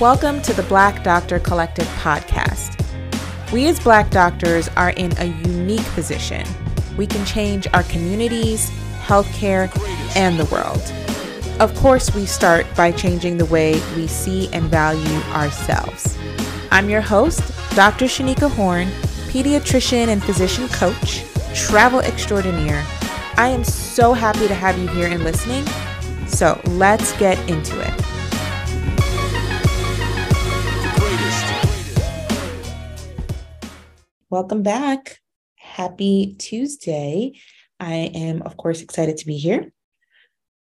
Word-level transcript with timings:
Welcome 0.00 0.42
to 0.42 0.52
the 0.52 0.62
Black 0.62 1.02
Doctor 1.02 1.40
Collective 1.40 1.88
podcast. 1.98 2.80
We 3.52 3.66
as 3.66 3.80
Black 3.80 4.10
doctors 4.10 4.68
are 4.76 4.90
in 4.90 5.10
a 5.18 5.24
unique 5.24 5.84
position. 5.86 6.46
We 6.96 7.04
can 7.04 7.26
change 7.26 7.66
our 7.74 7.82
communities, 7.82 8.70
healthcare, 9.02 9.68
and 10.14 10.38
the 10.38 10.44
world. 10.54 10.80
Of 11.58 11.74
course, 11.74 12.14
we 12.14 12.26
start 12.26 12.64
by 12.76 12.92
changing 12.92 13.38
the 13.38 13.46
way 13.46 13.72
we 13.96 14.06
see 14.06 14.48
and 14.52 14.66
value 14.66 15.18
ourselves. 15.32 16.16
I'm 16.70 16.88
your 16.88 17.00
host, 17.00 17.42
Dr. 17.74 18.04
Shanika 18.04 18.48
Horn, 18.48 18.86
pediatrician 19.32 20.06
and 20.06 20.22
physician 20.22 20.68
coach, 20.68 21.24
travel 21.56 21.98
extraordinaire. 22.02 22.86
I 23.36 23.48
am 23.48 23.64
so 23.64 24.12
happy 24.12 24.46
to 24.46 24.54
have 24.54 24.78
you 24.78 24.86
here 24.86 25.08
and 25.08 25.24
listening. 25.24 25.66
So 26.28 26.60
let's 26.66 27.18
get 27.18 27.36
into 27.50 27.80
it. 27.80 28.07
Welcome 34.30 34.62
back. 34.62 35.20
Happy 35.56 36.36
Tuesday. 36.38 37.40
I 37.80 37.94
am, 38.14 38.42
of 38.42 38.58
course, 38.58 38.82
excited 38.82 39.16
to 39.16 39.26
be 39.26 39.38
here. 39.38 39.72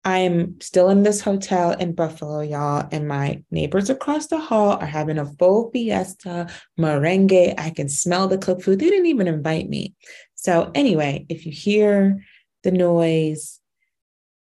I 0.07 0.21
am 0.21 0.59
still 0.63 0.89
in 0.89 1.03
this 1.03 1.21
hotel 1.21 1.73
in 1.73 1.95
Buffalo, 1.95 2.41
y'all, 2.41 2.89
and 2.91 3.07
my 3.07 3.45
neighbors 3.51 3.91
across 3.91 4.29
the 4.29 4.39
hall 4.39 4.79
are 4.79 4.87
having 4.87 5.19
a 5.19 5.27
full 5.27 5.71
fiesta 5.71 6.49
merengue. 6.81 7.53
I 7.59 7.69
can 7.69 7.91
smell 7.91 8.27
the 8.27 8.39
cooked 8.39 8.63
food. 8.63 8.79
They 8.79 8.89
didn't 8.89 9.05
even 9.05 9.29
invite 9.29 9.69
me. 9.69 9.97
So, 10.35 10.71
anyway, 10.75 11.27
if 11.29 11.45
you 11.45 11.53
hear 11.53 12.25
the 12.63 12.71
noise, 12.71 13.61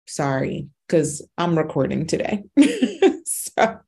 sorry, 0.09 0.71
because 0.89 1.25
I'm 1.39 1.57
recording 1.57 2.09
today. 2.09 2.43
so, 3.25 3.79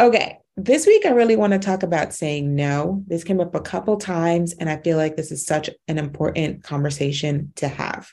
okay 0.00 0.38
this 0.56 0.86
week, 0.86 1.04
I 1.04 1.10
really 1.10 1.36
want 1.36 1.52
to 1.52 1.58
talk 1.58 1.82
about 1.82 2.14
saying 2.14 2.54
no. 2.54 3.02
This 3.06 3.24
came 3.24 3.40
up 3.40 3.54
a 3.54 3.60
couple 3.60 3.96
times, 3.96 4.54
and 4.54 4.70
I 4.70 4.76
feel 4.76 4.96
like 4.96 5.16
this 5.16 5.32
is 5.32 5.44
such 5.44 5.68
an 5.88 5.98
important 5.98 6.62
conversation 6.62 7.52
to 7.56 7.66
have. 7.66 8.12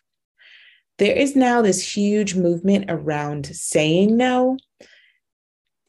There 0.97 1.16
is 1.16 1.36
now 1.36 1.62
this 1.62 1.95
huge 1.95 2.36
movement 2.36 2.86
around 2.89 3.45
saying 3.45 4.17
no, 4.17 4.58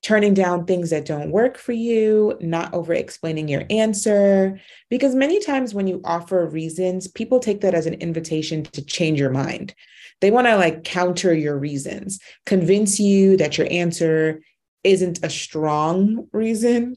turning 0.03 0.35
down 0.35 0.67
things 0.67 0.91
that 0.91 1.07
don't 1.07 1.31
work 1.31 1.57
for 1.57 1.73
you, 1.73 2.37
not 2.41 2.75
over 2.75 2.93
explaining 2.93 3.49
your 3.49 3.65
answer. 3.71 4.61
Because 4.91 5.15
many 5.15 5.41
times 5.41 5.73
when 5.75 5.87
you 5.87 6.01
offer 6.05 6.47
reasons, 6.47 7.09
people 7.09 7.41
take 7.41 7.63
that 7.63 7.75
as 7.75 7.87
an 7.87 7.95
invitation 7.95 8.65
to 8.65 8.85
change 8.85 9.19
your 9.19 9.31
mind. 9.31 9.75
They 10.21 10.31
want 10.31 10.47
to 10.49 10.57
like 10.57 10.85
counter 10.85 11.35
your 11.35 11.59
reasons, 11.59 12.21
convince 12.47 13.01
you 13.01 13.37
that 13.39 13.59
your 13.59 13.67
answer 13.71 14.41
isn't 14.85 15.25
a 15.25 15.31
strong 15.31 16.29
reason. 16.33 16.97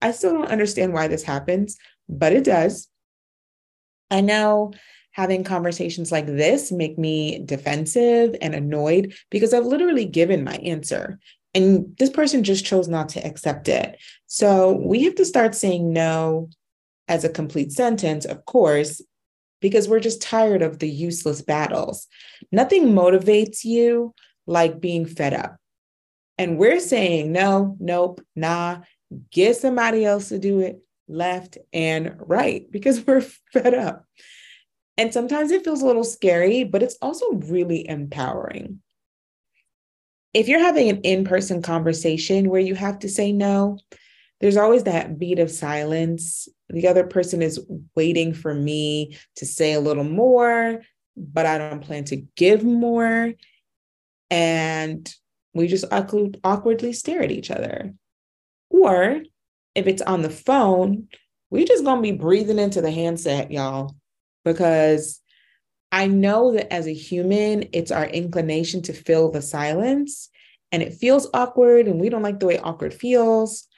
I 0.00 0.12
still 0.12 0.32
don't 0.32 0.50
understand 0.50 0.92
why 0.92 1.08
this 1.08 1.22
happens, 1.22 1.76
but 2.08 2.32
it 2.32 2.44
does. 2.44 2.88
I 4.10 4.20
know 4.20 4.72
having 5.12 5.44
conversations 5.44 6.10
like 6.10 6.26
this 6.26 6.72
make 6.72 6.98
me 6.98 7.42
defensive 7.44 8.34
and 8.40 8.54
annoyed 8.54 9.14
because 9.30 9.52
I've 9.52 9.66
literally 9.66 10.06
given 10.06 10.42
my 10.42 10.54
answer 10.56 11.18
and 11.54 11.94
this 11.98 12.10
person 12.10 12.44
just 12.44 12.64
chose 12.64 12.88
not 12.88 13.10
to 13.10 13.26
accept 13.26 13.68
it. 13.68 13.98
So 14.26 14.72
we 14.72 15.04
have 15.04 15.14
to 15.16 15.24
start 15.24 15.54
saying 15.54 15.92
no 15.92 16.48
as 17.08 17.24
a 17.24 17.28
complete 17.28 17.72
sentence, 17.72 18.24
of 18.24 18.44
course, 18.46 19.02
because 19.60 19.88
we're 19.88 20.00
just 20.00 20.22
tired 20.22 20.62
of 20.62 20.78
the 20.78 20.88
useless 20.88 21.42
battles. 21.42 22.06
Nothing 22.50 22.92
motivates 22.92 23.64
you 23.64 24.14
like 24.46 24.80
being 24.80 25.04
fed 25.04 25.34
up. 25.34 25.56
And 26.42 26.58
we're 26.58 26.80
saying, 26.80 27.30
no, 27.30 27.76
nope, 27.78 28.20
nah, 28.34 28.80
get 29.30 29.56
somebody 29.56 30.04
else 30.04 30.30
to 30.30 30.40
do 30.40 30.58
it 30.58 30.82
left 31.06 31.56
and 31.72 32.16
right 32.18 32.68
because 32.68 33.00
we're 33.06 33.20
fed 33.52 33.74
up. 33.74 34.04
And 34.98 35.14
sometimes 35.14 35.52
it 35.52 35.62
feels 35.62 35.82
a 35.82 35.86
little 35.86 36.02
scary, 36.02 36.64
but 36.64 36.82
it's 36.82 36.98
also 37.00 37.30
really 37.34 37.88
empowering. 37.88 38.80
If 40.34 40.48
you're 40.48 40.58
having 40.58 40.90
an 40.90 41.02
in 41.02 41.22
person 41.24 41.62
conversation 41.62 42.50
where 42.50 42.60
you 42.60 42.74
have 42.74 42.98
to 43.00 43.08
say 43.08 43.30
no, 43.30 43.78
there's 44.40 44.56
always 44.56 44.82
that 44.82 45.20
beat 45.20 45.38
of 45.38 45.48
silence. 45.48 46.48
The 46.70 46.88
other 46.88 47.04
person 47.04 47.40
is 47.40 47.64
waiting 47.94 48.34
for 48.34 48.52
me 48.52 49.16
to 49.36 49.46
say 49.46 49.74
a 49.74 49.80
little 49.80 50.02
more, 50.02 50.82
but 51.16 51.46
I 51.46 51.58
don't 51.58 51.84
plan 51.84 52.02
to 52.06 52.16
give 52.34 52.64
more. 52.64 53.32
And 54.28 55.14
we 55.54 55.66
just 55.66 55.84
awkward, 55.92 56.38
awkwardly 56.44 56.92
stare 56.92 57.22
at 57.22 57.30
each 57.30 57.50
other. 57.50 57.94
Or 58.70 59.22
if 59.74 59.86
it's 59.86 60.02
on 60.02 60.22
the 60.22 60.30
phone, 60.30 61.08
we 61.50 61.64
just 61.64 61.84
gonna 61.84 62.00
be 62.00 62.12
breathing 62.12 62.58
into 62.58 62.80
the 62.80 62.90
handset, 62.90 63.50
y'all, 63.50 63.94
because 64.44 65.20
I 65.90 66.06
know 66.06 66.52
that 66.52 66.72
as 66.72 66.86
a 66.86 66.94
human, 66.94 67.68
it's 67.72 67.90
our 67.90 68.06
inclination 68.06 68.80
to 68.82 68.94
fill 68.94 69.30
the 69.30 69.42
silence 69.42 70.30
and 70.72 70.82
it 70.82 70.94
feels 70.94 71.28
awkward 71.34 71.86
and 71.86 72.00
we 72.00 72.08
don't 72.08 72.22
like 72.22 72.40
the 72.40 72.46
way 72.46 72.58
awkward 72.58 72.94
feels. 72.94 73.68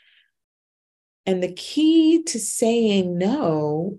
And 1.26 1.42
the 1.42 1.52
key 1.52 2.22
to 2.24 2.38
saying 2.38 3.18
no 3.18 3.98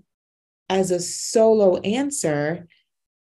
as 0.70 0.90
a 0.90 0.98
solo 0.98 1.76
answer 1.78 2.66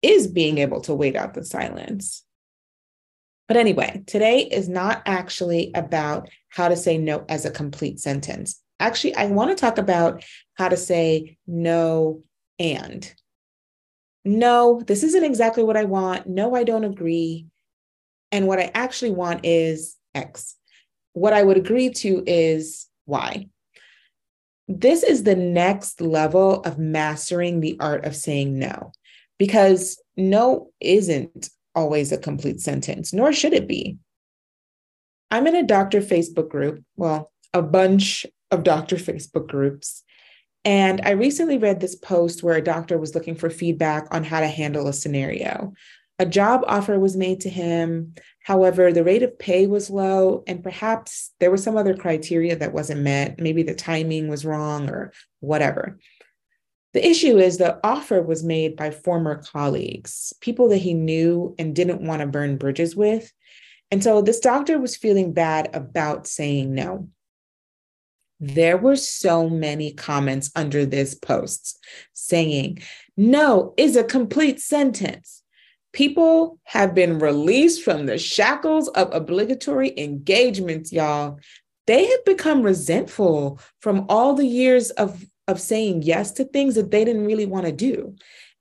is 0.01 0.27
being 0.27 0.57
able 0.57 0.81
to 0.81 0.95
wait 0.95 1.15
out 1.15 1.35
the 1.35 1.45
silence. 1.45 2.25
But 3.51 3.57
anyway, 3.57 4.01
today 4.07 4.47
is 4.49 4.69
not 4.69 5.01
actually 5.05 5.71
about 5.75 6.29
how 6.47 6.69
to 6.69 6.75
say 6.77 6.97
no 6.97 7.25
as 7.27 7.43
a 7.43 7.51
complete 7.51 7.99
sentence. 7.99 8.61
Actually, 8.79 9.13
I 9.15 9.25
want 9.25 9.49
to 9.49 9.57
talk 9.59 9.77
about 9.77 10.23
how 10.53 10.69
to 10.69 10.77
say 10.77 11.37
no 11.45 12.23
and. 12.59 13.13
No, 14.23 14.81
this 14.87 15.03
isn't 15.03 15.25
exactly 15.25 15.65
what 15.65 15.75
I 15.75 15.83
want. 15.83 16.27
No, 16.27 16.55
I 16.55 16.63
don't 16.63 16.85
agree. 16.85 17.47
And 18.31 18.47
what 18.47 18.57
I 18.57 18.71
actually 18.73 19.11
want 19.11 19.41
is 19.43 19.97
X. 20.15 20.55
What 21.11 21.33
I 21.33 21.43
would 21.43 21.57
agree 21.57 21.89
to 21.89 22.23
is 22.25 22.87
Y. 23.05 23.49
This 24.69 25.03
is 25.03 25.23
the 25.23 25.35
next 25.35 25.99
level 25.99 26.61
of 26.61 26.79
mastering 26.79 27.59
the 27.59 27.75
art 27.81 28.05
of 28.05 28.15
saying 28.15 28.57
no, 28.57 28.93
because 29.37 30.01
no 30.15 30.71
isn't 30.79 31.49
always 31.75 32.11
a 32.11 32.17
complete 32.17 32.61
sentence, 32.61 33.13
nor 33.13 33.33
should 33.33 33.53
it 33.53 33.67
be. 33.67 33.97
I'm 35.29 35.47
in 35.47 35.55
a 35.55 35.63
doctor 35.63 36.01
Facebook 36.01 36.49
group, 36.49 36.83
well, 36.95 37.31
a 37.53 37.61
bunch 37.61 38.25
of 38.51 38.63
doctor 38.63 38.95
Facebook 38.97 39.47
groups. 39.47 40.03
And 40.63 41.01
I 41.03 41.11
recently 41.11 41.57
read 41.57 41.79
this 41.79 41.95
post 41.95 42.43
where 42.43 42.55
a 42.55 42.63
doctor 42.63 42.97
was 42.97 43.15
looking 43.15 43.35
for 43.35 43.49
feedback 43.49 44.07
on 44.11 44.23
how 44.23 44.41
to 44.41 44.47
handle 44.47 44.87
a 44.87 44.93
scenario. 44.93 45.73
A 46.19 46.25
job 46.25 46.63
offer 46.67 46.99
was 46.99 47.17
made 47.17 47.39
to 47.41 47.49
him. 47.49 48.13
However, 48.43 48.93
the 48.93 49.03
rate 49.03 49.23
of 49.23 49.39
pay 49.39 49.65
was 49.65 49.89
low, 49.89 50.43
and 50.45 50.61
perhaps 50.61 51.31
there 51.39 51.49
was 51.49 51.63
some 51.63 51.77
other 51.77 51.95
criteria 51.95 52.55
that 52.57 52.73
wasn't 52.73 53.01
met. 53.01 53.39
Maybe 53.39 53.63
the 53.63 53.73
timing 53.73 54.27
was 54.27 54.45
wrong 54.45 54.87
or 54.87 55.13
whatever. 55.39 55.97
The 56.93 57.07
issue 57.07 57.37
is 57.37 57.57
the 57.57 57.79
offer 57.85 58.21
was 58.21 58.43
made 58.43 58.75
by 58.75 58.91
former 58.91 59.41
colleagues, 59.41 60.33
people 60.41 60.69
that 60.69 60.77
he 60.77 60.93
knew 60.93 61.55
and 61.57 61.75
didn't 61.75 62.05
want 62.05 62.21
to 62.21 62.27
burn 62.27 62.57
bridges 62.57 62.95
with. 62.95 63.31
And 63.91 64.03
so 64.03 64.21
this 64.21 64.39
doctor 64.39 64.79
was 64.79 64.95
feeling 64.95 65.33
bad 65.33 65.69
about 65.73 66.27
saying 66.27 66.73
no. 66.73 67.09
There 68.39 68.77
were 68.77 68.95
so 68.95 69.47
many 69.47 69.93
comments 69.93 70.51
under 70.55 70.85
this 70.85 71.13
post 71.13 71.77
saying, 72.13 72.81
no 73.15 73.73
is 73.77 73.95
a 73.95 74.03
complete 74.03 74.59
sentence. 74.59 75.43
People 75.93 76.59
have 76.63 76.95
been 76.95 77.19
released 77.19 77.83
from 77.83 78.05
the 78.05 78.17
shackles 78.17 78.87
of 78.89 79.13
obligatory 79.13 79.93
engagements, 79.97 80.91
y'all. 80.91 81.39
They 81.85 82.05
have 82.05 82.25
become 82.25 82.63
resentful 82.63 83.59
from 83.79 84.05
all 84.07 84.33
the 84.33 84.45
years 84.45 84.89
of 84.91 85.25
of 85.47 85.59
saying 85.59 86.03
yes 86.03 86.31
to 86.33 86.45
things 86.45 86.75
that 86.75 86.91
they 86.91 87.03
didn't 87.03 87.25
really 87.25 87.45
want 87.45 87.65
to 87.65 87.71
do. 87.71 88.15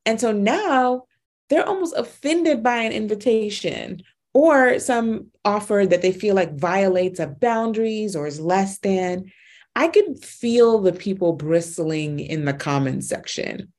And 0.06 0.20
so 0.20 0.32
now 0.32 1.04
they're 1.48 1.66
almost 1.66 1.94
offended 1.96 2.62
by 2.62 2.76
an 2.76 2.92
invitation 2.92 4.02
or 4.32 4.78
some 4.78 5.26
offer 5.44 5.84
that 5.88 6.02
they 6.02 6.12
feel 6.12 6.34
like 6.34 6.56
violates 6.56 7.18
a 7.20 7.26
boundaries 7.26 8.14
or 8.14 8.26
is 8.26 8.40
less 8.40 8.78
than. 8.78 9.30
I 9.76 9.88
could 9.88 10.24
feel 10.24 10.80
the 10.80 10.92
people 10.92 11.32
bristling 11.32 12.20
in 12.20 12.44
the 12.44 12.52
comments 12.52 13.08
section. 13.08 13.72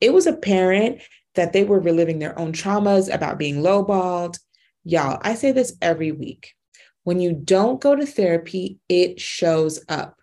It 0.00 0.12
was 0.12 0.26
apparent 0.26 1.00
that 1.34 1.52
they 1.52 1.64
were 1.64 1.80
reliving 1.80 2.18
their 2.18 2.38
own 2.38 2.52
traumas 2.52 3.12
about 3.12 3.38
being 3.38 3.56
lowballed. 3.56 4.38
Y'all, 4.84 5.18
I 5.22 5.34
say 5.34 5.52
this 5.52 5.76
every 5.82 6.12
week. 6.12 6.54
When 7.04 7.20
you 7.20 7.32
don't 7.32 7.80
go 7.80 7.94
to 7.94 8.06
therapy, 8.06 8.78
it 8.88 9.20
shows 9.20 9.82
up. 9.88 10.18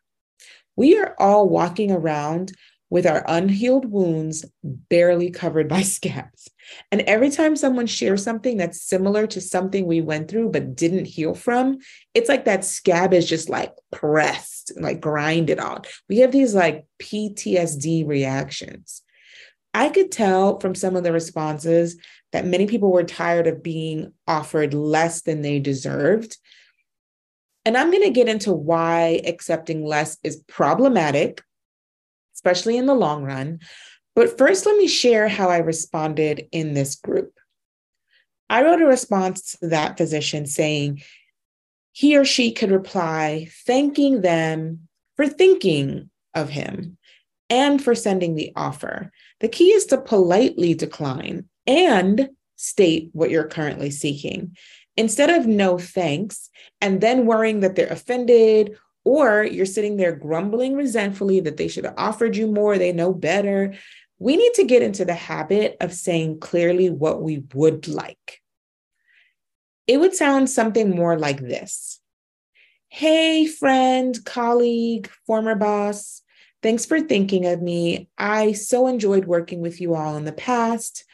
We 0.76 0.98
are 0.98 1.16
all 1.20 1.50
walking 1.50 1.92
around 1.92 2.54
with 2.92 3.08
our 3.08 3.24
unhealed 3.28 3.86
wounds 3.86 4.46
barely 4.64 5.32
covered 5.32 5.68
by 5.68 5.82
scabs. 5.82 6.50
And 6.92 7.02
every 7.02 7.30
time 7.32 7.56
someone 7.56 7.88
shares 7.88 8.24
something 8.24 8.58
that's 8.58 8.84
similar 8.84 9.26
to 9.28 9.42
something 9.42 9.88
we 9.88 10.02
went 10.02 10.30
through 10.30 10.52
but 10.52 10.76
didn't 10.76 11.06
heal 11.06 11.34
from, 11.34 11.80
it's 12.14 12.30
like 12.30 12.46
that 12.46 12.66
scab 12.66 13.14
is 13.14 13.28
just 13.28 13.50
like 13.50 13.74
pressed, 13.92 14.74
like 14.80 15.02
grinded 15.02 15.60
on. 15.60 15.82
We 16.10 16.20
have 16.20 16.32
these 16.32 16.54
like 16.54 16.86
PTSD 17.02 18.08
reactions. 18.08 19.02
I 19.74 19.90
could 19.90 20.12
tell 20.12 20.60
from 20.60 20.76
some 20.76 20.96
of 20.96 21.04
the 21.04 21.14
responses 21.14 21.98
that 22.34 22.46
many 22.46 22.68
people 22.68 22.92
were 22.92 23.04
tired 23.04 23.48
of 23.48 23.64
being 23.64 24.14
offered 24.28 24.74
less 24.74 25.22
than 25.22 25.42
they 25.42 25.60
deserved. 25.60 26.38
And 27.66 27.78
I'm 27.78 27.92
going 27.92 28.04
to 28.04 28.10
get 28.10 28.28
into 28.28 28.54
why 28.54 29.22
accepting 29.25 29.86
less 29.86 30.18
is 30.24 30.44
problematic, 30.48 31.44
especially 32.36 32.78
in 32.78 32.88
the 32.88 32.96
long 32.96 33.24
run. 33.24 33.60
But 34.16 34.38
first, 34.38 34.66
let 34.66 34.78
me 34.78 34.88
share 34.88 35.28
how 35.28 35.50
I 35.50 35.58
responded 35.58 36.48
in 36.52 36.74
this 36.74 36.96
group. 36.96 37.34
I 38.50 38.63
wrote 38.63 38.81
a 38.81 38.86
response 38.86 39.58
to 39.62 39.68
that 39.68 39.98
physician 39.98 40.46
saying 40.46 41.04
he 41.94 42.18
or 42.18 42.25
she 42.25 42.52
could 42.52 42.72
reply, 42.72 43.48
thanking 43.66 44.22
them 44.22 44.88
for 45.16 45.28
thinking 45.28 46.10
of 46.34 46.50
him 46.50 46.98
and 47.50 47.84
for 47.84 47.94
sending 47.96 48.36
the 48.36 48.52
offer. 48.56 49.12
The 49.40 49.50
key 49.50 49.72
is 49.72 49.86
to 49.88 50.00
politely 50.00 50.74
decline 50.74 51.46
and 51.68 52.30
state 52.56 53.10
what 53.13 53.30
you're 53.30 53.48
currently 53.48 53.92
seeking. 53.92 54.56
Instead 54.98 55.30
of 55.30 55.48
no 55.48 55.78
thanks 55.78 56.50
and 56.82 57.02
then 57.02 57.26
worrying 57.26 57.62
that 57.62 57.76
they're 57.76 57.88
offended 57.88 58.78
or 59.04 59.44
you're 59.44 59.66
sitting 59.66 59.98
there 59.98 60.16
grumbling 60.16 60.76
resentfully 60.76 61.40
that 61.40 61.58
they 61.58 61.68
should 61.68 61.86
have 61.86 61.96
offered 61.98 62.36
you 62.36 62.48
more, 62.48 62.78
they 62.78 62.92
know 62.92 63.14
better. 63.14 63.74
We 64.20 64.38
need 64.38 64.54
to 64.56 64.66
get 64.66 64.84
into 64.84 65.06
the 65.06 65.14
habit 65.14 65.78
of 65.82 65.94
saying 65.94 66.40
clearly 66.40 66.90
what 66.90 67.22
we 67.22 67.44
would 67.54 67.88
like. 67.88 68.42
It 69.88 70.00
would 70.00 70.14
sound 70.14 70.50
something 70.50 70.90
more 70.90 71.18
like 71.18 71.40
this 71.40 72.00
Hey, 72.90 73.48
friend, 73.48 74.18
colleague, 74.26 75.10
former 75.26 75.56
boss, 75.56 76.22
Thanks 76.62 76.86
for 76.86 77.02
thinking 77.02 77.48
of 77.48 77.62
me. 77.62 78.08
I 78.18 78.52
so 78.52 78.86
enjoyed 78.86 79.26
working 79.26 79.62
with 79.62 79.82
you 79.82 79.96
all 79.96 80.16
in 80.16 80.26
the 80.26 80.32
past. 80.32 81.06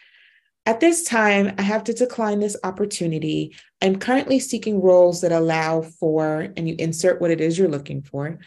At 0.68 0.82
this 0.82 1.06
time, 1.06 1.54
I 1.58 1.62
have 1.62 1.86
to 1.86 1.94
decline 1.94 2.42
this 2.42 2.58
opportunity. 2.62 3.56
I'm 3.82 3.96
currently 4.00 4.38
seeking 4.38 4.82
roles 4.82 5.22
that 5.22 5.32
allow 5.32 5.82
for, 5.82 6.50
and 6.58 6.68
you 6.68 6.76
insert 6.78 7.22
what 7.22 7.32
it 7.32 7.40
is 7.40 7.58
you're 7.58 7.70
looking 7.70 8.02
for, 8.02 8.40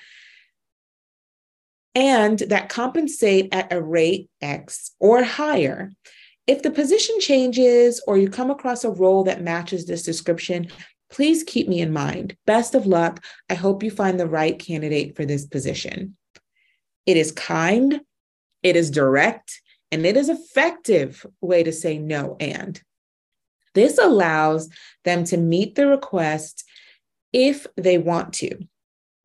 and 1.94 2.38
that 2.38 2.68
compensate 2.68 3.48
at 3.54 3.72
a 3.72 3.80
rate 3.80 4.28
X 4.42 4.90
or 5.00 5.22
higher. 5.22 5.92
If 6.46 6.62
the 6.62 6.70
position 6.70 7.18
changes 7.20 8.02
or 8.06 8.18
you 8.18 8.28
come 8.28 8.50
across 8.50 8.84
a 8.84 8.90
role 8.90 9.24
that 9.24 9.40
matches 9.40 9.86
this 9.86 10.02
description, 10.02 10.68
please 11.08 11.42
keep 11.42 11.68
me 11.68 11.80
in 11.80 11.90
mind. 11.90 12.36
Best 12.44 12.74
of 12.74 12.86
luck. 12.86 13.24
I 13.48 13.54
hope 13.54 13.82
you 13.82 13.90
find 13.90 14.20
the 14.20 14.28
right 14.28 14.58
candidate 14.58 15.16
for 15.16 15.24
this 15.24 15.46
position. 15.46 16.18
It 17.06 17.16
is 17.16 17.32
kind, 17.32 18.02
it 18.62 18.76
is 18.76 18.90
direct, 18.90 19.62
and 19.92 20.06
it 20.06 20.16
is 20.16 20.28
effective 20.28 21.26
way 21.40 21.62
to 21.62 21.72
say 21.72 21.98
no 21.98 22.36
and. 22.40 22.80
This 23.74 23.98
allows 23.98 24.68
them 25.04 25.24
to 25.24 25.36
meet 25.36 25.74
the 25.74 25.86
request 25.86 26.64
if 27.32 27.66
they 27.76 27.98
want 27.98 28.32
to. 28.34 28.58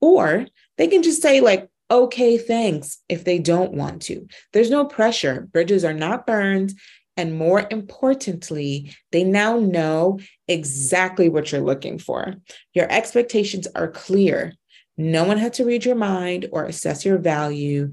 Or 0.02 0.46
they 0.78 0.88
can 0.88 1.04
just 1.04 1.22
say, 1.22 1.42
like, 1.42 1.70
okay, 1.90 2.38
thanks, 2.38 3.02
if 3.10 3.24
they 3.24 3.40
don't 3.40 3.74
want 3.74 4.02
to. 4.04 4.28
There's 4.54 4.70
no 4.70 4.86
pressure. 4.86 5.48
Bridges 5.52 5.84
are 5.84 5.94
not 5.94 6.28
burned. 6.28 6.74
And 7.18 7.38
more 7.38 7.66
importantly, 7.72 8.94
they 9.12 9.24
now 9.24 9.58
know 9.58 10.20
exactly 10.48 11.30
what 11.30 11.52
you're 11.52 11.62
looking 11.62 11.98
for. 11.98 12.36
Your 12.74 12.92
expectations 12.92 13.68
are 13.74 13.88
clear. 13.88 14.54
No 14.98 15.24
one 15.24 15.38
had 15.38 15.54
to 15.54 15.66
read 15.66 15.86
your 15.86 15.96
mind 15.96 16.48
or 16.52 16.66
assess 16.66 17.06
your 17.06 17.18
value. 17.18 17.92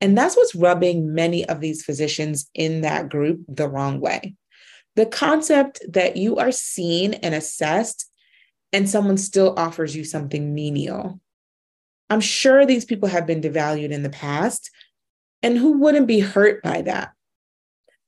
And 0.00 0.16
that's 0.18 0.36
what's 0.36 0.54
rubbing 0.54 1.14
many 1.14 1.46
of 1.46 1.60
these 1.60 1.84
physicians 1.84 2.50
in 2.54 2.82
that 2.82 3.08
group 3.08 3.40
the 3.48 3.68
wrong 3.68 4.00
way. 4.00 4.34
The 4.96 5.06
concept 5.06 5.80
that 5.88 6.16
you 6.16 6.36
are 6.36 6.52
seen 6.52 7.14
and 7.14 7.34
assessed, 7.34 8.10
and 8.72 8.88
someone 8.88 9.16
still 9.16 9.54
offers 9.56 9.96
you 9.96 10.04
something 10.04 10.54
menial. 10.54 11.20
I'm 12.10 12.20
sure 12.20 12.66
these 12.66 12.84
people 12.84 13.08
have 13.08 13.26
been 13.26 13.40
devalued 13.40 13.90
in 13.90 14.02
the 14.02 14.10
past, 14.10 14.70
and 15.42 15.56
who 15.56 15.78
wouldn't 15.78 16.06
be 16.06 16.20
hurt 16.20 16.62
by 16.62 16.82
that? 16.82 17.12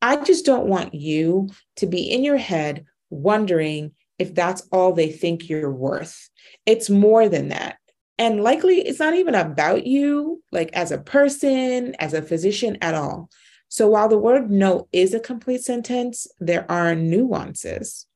I 0.02 0.22
just 0.22 0.44
don't 0.44 0.68
want 0.68 0.94
you 0.94 1.48
to 1.76 1.86
be 1.86 2.10
in 2.10 2.22
your 2.22 2.36
head 2.36 2.84
wondering 3.10 3.92
if 4.18 4.34
that's 4.34 4.66
all 4.70 4.92
they 4.92 5.10
think 5.10 5.48
you're 5.48 5.72
worth. 5.72 6.28
It's 6.66 6.90
more 6.90 7.28
than 7.28 7.48
that. 7.48 7.78
And 8.18 8.42
likely 8.42 8.80
it's 8.80 8.98
not 8.98 9.14
even 9.14 9.34
about 9.34 9.86
you, 9.86 10.42
like 10.52 10.70
as 10.72 10.90
a 10.90 10.98
person, 10.98 11.94
as 11.98 12.14
a 12.14 12.22
physician 12.22 12.78
at 12.80 12.94
all. 12.94 13.30
So 13.68 13.88
while 13.88 14.08
the 14.08 14.18
word 14.18 14.50
no 14.50 14.88
is 14.92 15.12
a 15.12 15.20
complete 15.20 15.62
sentence, 15.62 16.26
there 16.40 16.70
are 16.70 16.94
nuances. 16.94 18.06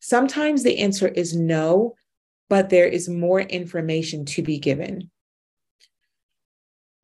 Sometimes 0.00 0.62
the 0.62 0.78
answer 0.78 1.08
is 1.08 1.34
no, 1.34 1.94
but 2.48 2.70
there 2.70 2.86
is 2.86 3.08
more 3.08 3.40
information 3.40 4.24
to 4.26 4.42
be 4.42 4.58
given. 4.58 5.10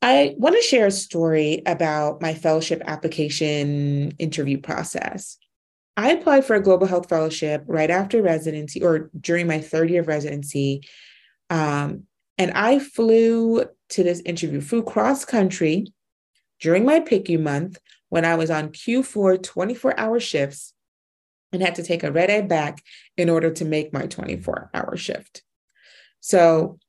I 0.01 0.35
want 0.37 0.55
to 0.55 0.63
share 0.63 0.87
a 0.87 0.93
story 0.93 1.63
about 1.67 2.21
my 2.21 2.35
fellowship 2.35 2.83
application 2.87 4.13
interview 4.19 4.61
process. 4.61 5.39
I 5.97 6.13
applied 6.13 6.45
for 6.45 6.55
a 6.55 6.63
global 6.63 6.87
health 6.87 7.09
fellowship 7.09 7.65
right 7.67 7.91
after 7.91 8.21
residency 8.23 8.83
or 8.83 9.11
during 9.19 9.47
my 9.47 9.61
third 9.61 9.91
year 9.91 10.03
of 10.03 10.09
residency 10.09 10.83
um, 11.55 12.03
and 12.37 12.51
I 12.51 12.81
flew 12.81 13.65
to 13.91 14.03
this 14.03 14.21
interview, 14.27 14.61
flew 14.61 14.83
cross 14.83 15.25
country 15.25 15.87
during 16.59 16.85
my 16.85 16.99
PICU 16.99 17.41
month 17.41 17.79
when 18.09 18.25
I 18.25 18.35
was 18.35 18.51
on 18.51 18.71
Q4 18.71 19.41
24 19.41 19.99
hour 19.99 20.19
shifts 20.19 20.73
and 21.53 21.63
had 21.63 21.77
to 21.77 21.85
take 21.85 22.03
a 22.03 22.11
red 22.11 22.29
eye 22.29 22.41
back 22.41 22.83
in 23.17 23.31
order 23.31 23.53
to 23.53 23.65
make 23.65 23.93
my 23.93 24.07
24 24.07 24.71
hour 24.75 24.97
shift. 24.97 25.43
So, 26.19 26.81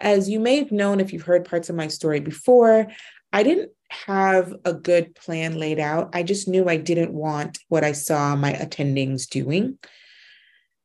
as 0.00 0.30
you 0.30 0.40
may 0.40 0.56
have 0.60 0.72
known 0.72 0.98
if 0.98 1.12
you've 1.12 1.22
heard 1.22 1.44
parts 1.44 1.68
of 1.68 1.76
my 1.76 1.88
story 1.88 2.20
before, 2.20 2.86
I 3.34 3.42
didn't 3.42 3.72
have 3.90 4.54
a 4.64 4.72
good 4.72 5.14
plan 5.14 5.58
laid 5.58 5.78
out. 5.78 6.14
I 6.14 6.22
just 6.22 6.48
knew 6.48 6.70
I 6.70 6.78
didn't 6.78 7.12
want 7.12 7.58
what 7.68 7.84
I 7.84 7.92
saw 7.92 8.34
my 8.34 8.54
attendings 8.54 9.28
doing. 9.28 9.78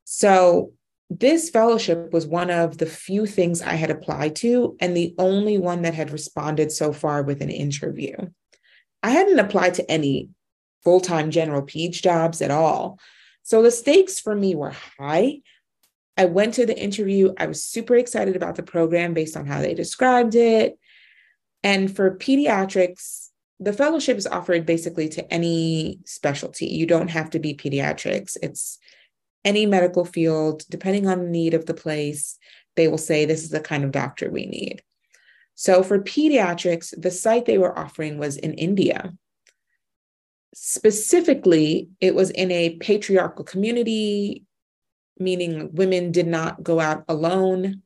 So, 0.04 0.74
this 1.18 1.50
fellowship 1.50 2.12
was 2.12 2.26
one 2.26 2.50
of 2.50 2.78
the 2.78 2.86
few 2.86 3.26
things 3.26 3.60
I 3.60 3.74
had 3.74 3.90
applied 3.90 4.36
to, 4.36 4.76
and 4.80 4.96
the 4.96 5.14
only 5.18 5.58
one 5.58 5.82
that 5.82 5.94
had 5.94 6.10
responded 6.10 6.72
so 6.72 6.92
far 6.92 7.22
with 7.22 7.42
an 7.42 7.50
interview. 7.50 8.16
I 9.02 9.10
hadn't 9.10 9.38
applied 9.38 9.74
to 9.74 9.90
any 9.90 10.30
full 10.82 11.00
time 11.00 11.30
general 11.30 11.62
peds 11.62 12.00
jobs 12.02 12.40
at 12.40 12.50
all. 12.50 12.98
So 13.42 13.62
the 13.62 13.70
stakes 13.70 14.20
for 14.20 14.34
me 14.34 14.54
were 14.54 14.74
high. 14.98 15.40
I 16.16 16.26
went 16.26 16.54
to 16.54 16.66
the 16.66 16.78
interview. 16.78 17.34
I 17.38 17.46
was 17.46 17.64
super 17.64 17.96
excited 17.96 18.36
about 18.36 18.54
the 18.54 18.62
program 18.62 19.14
based 19.14 19.36
on 19.36 19.46
how 19.46 19.60
they 19.60 19.74
described 19.74 20.34
it. 20.34 20.78
And 21.62 21.94
for 21.94 22.16
pediatrics, 22.16 23.28
the 23.60 23.72
fellowship 23.72 24.16
is 24.16 24.26
offered 24.26 24.66
basically 24.66 25.08
to 25.10 25.32
any 25.32 26.00
specialty. 26.04 26.66
You 26.66 26.86
don't 26.86 27.08
have 27.08 27.30
to 27.30 27.38
be 27.38 27.54
pediatrics. 27.54 28.36
It's 28.42 28.78
any 29.44 29.66
medical 29.66 30.04
field, 30.04 30.62
depending 30.70 31.06
on 31.06 31.18
the 31.18 31.30
need 31.30 31.54
of 31.54 31.66
the 31.66 31.74
place, 31.74 32.38
they 32.76 32.88
will 32.88 32.98
say 32.98 33.24
this 33.24 33.42
is 33.42 33.50
the 33.50 33.60
kind 33.60 33.84
of 33.84 33.90
doctor 33.92 34.30
we 34.30 34.46
need. 34.46 34.82
So 35.54 35.82
for 35.82 35.98
pediatrics, 35.98 36.94
the 37.00 37.10
site 37.10 37.46
they 37.46 37.58
were 37.58 37.78
offering 37.78 38.18
was 38.18 38.36
in 38.36 38.54
India. 38.54 39.12
Specifically, 40.54 41.88
it 42.00 42.14
was 42.14 42.30
in 42.30 42.50
a 42.50 42.76
patriarchal 42.76 43.44
community, 43.44 44.44
meaning 45.18 45.70
women 45.72 46.12
did 46.12 46.26
not 46.26 46.62
go 46.62 46.80
out 46.80 47.04
alone. 47.08 47.82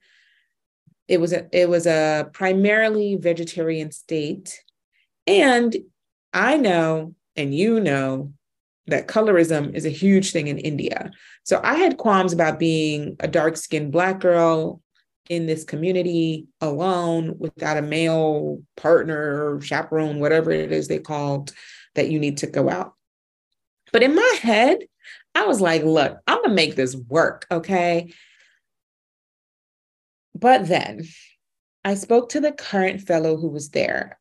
It 1.08 1.20
was 1.20 1.32
a, 1.32 1.48
it 1.52 1.68
was 1.68 1.86
a 1.86 2.28
primarily 2.32 3.16
vegetarian 3.16 3.92
state. 3.92 4.62
And 5.26 5.76
I 6.32 6.56
know, 6.56 7.14
and 7.34 7.54
you 7.54 7.80
know, 7.80 8.32
that 8.88 9.08
colorism 9.08 9.74
is 9.74 9.84
a 9.84 9.90
huge 9.90 10.30
thing 10.30 10.46
in 10.46 10.58
India. 10.58 11.10
So 11.44 11.60
I 11.64 11.74
had 11.74 11.96
qualms 11.96 12.32
about 12.32 12.58
being 12.58 13.16
a 13.20 13.28
dark 13.28 13.56
skinned 13.56 13.92
Black 13.92 14.20
girl 14.20 14.80
in 15.28 15.46
this 15.46 15.64
community 15.64 16.46
alone 16.60 17.34
without 17.38 17.76
a 17.76 17.82
male 17.82 18.62
partner, 18.76 19.60
chaperone, 19.60 20.20
whatever 20.20 20.52
it 20.52 20.70
is 20.70 20.86
they 20.86 21.00
called 21.00 21.52
that 21.96 22.10
you 22.10 22.20
need 22.20 22.38
to 22.38 22.46
go 22.46 22.70
out. 22.70 22.94
But 23.92 24.04
in 24.04 24.14
my 24.14 24.36
head, 24.40 24.78
I 25.34 25.46
was 25.46 25.60
like, 25.60 25.82
look, 25.82 26.18
I'm 26.26 26.38
going 26.38 26.50
to 26.50 26.54
make 26.54 26.76
this 26.76 26.94
work. 26.94 27.46
Okay. 27.50 28.12
But 30.34 30.68
then 30.68 31.02
I 31.84 31.94
spoke 31.94 32.28
to 32.30 32.40
the 32.40 32.52
current 32.52 33.00
fellow 33.00 33.36
who 33.36 33.48
was 33.48 33.70
there. 33.70 34.18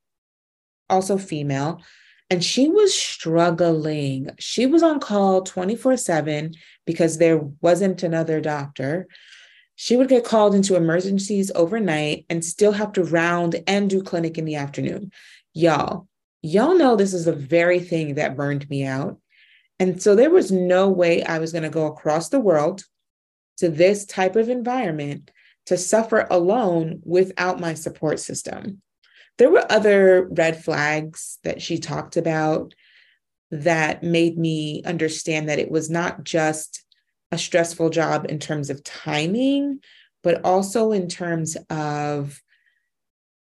also 0.90 1.18
female, 1.18 1.82
and 2.30 2.44
she 2.44 2.70
was 2.70 2.94
struggling. 2.94 4.30
She 4.40 4.66
was 4.66 4.84
on 4.84 5.00
call 5.00 5.44
24 5.44 5.98
7 5.98 6.54
because 6.86 7.18
there 7.18 7.38
wasn't 7.62 8.04
another 8.04 8.42
doctor. 8.42 9.08
She 9.76 9.98
would 9.98 10.08
get 10.08 10.24
called 10.24 10.56
into 10.56 10.76
emergencies 10.76 11.52
overnight 11.54 12.26
and 12.30 12.44
still 12.44 12.72
have 12.72 12.94
to 12.94 13.04
round 13.04 13.62
and 13.68 13.90
do 13.90 14.02
clinic 14.02 14.38
in 14.38 14.46
the 14.46 14.56
afternoon. 14.56 15.12
Y'all, 15.54 16.08
y'all 16.42 16.78
know 16.78 16.96
this 16.96 17.14
is 17.14 17.26
the 17.26 17.34
very 17.34 17.80
thing 17.80 18.16
that 18.16 18.38
burned 18.38 18.70
me 18.70 18.86
out. 18.86 19.20
And 19.80 20.02
so 20.02 20.16
there 20.16 20.30
was 20.30 20.52
no 20.52 20.90
way 20.90 21.24
I 21.24 21.40
was 21.40 21.52
going 21.52 21.64
to 21.64 21.70
go 21.70 21.88
across 21.88 22.30
the 22.30 22.40
world 22.40 22.84
to 23.58 23.70
this 23.70 24.06
type 24.06 24.36
of 24.36 24.50
environment 24.50 25.32
to 25.66 25.78
suffer 25.78 26.26
alone 26.30 27.02
without 27.04 27.60
my 27.60 27.74
support 27.74 28.20
system. 28.20 28.82
There 29.38 29.50
were 29.50 29.66
other 29.70 30.28
red 30.32 30.64
flags 30.64 31.40
that 31.44 31.62
she 31.62 31.78
talked 31.78 32.18
about 32.18 32.74
that 33.52 34.04
made 34.04 34.38
me 34.38 34.82
understand 34.84 35.50
that 35.50 35.60
it 35.60 35.70
was 35.70 35.90
not 35.90 36.24
just 36.24 36.84
a 37.32 37.38
stressful 37.38 37.90
job 37.90 38.26
in 38.30 38.40
terms 38.40 38.70
of 38.70 38.84
timing, 38.84 39.80
but 40.24 40.44
also 40.44 40.92
in 40.92 41.08
terms 41.08 41.58
of 41.70 42.42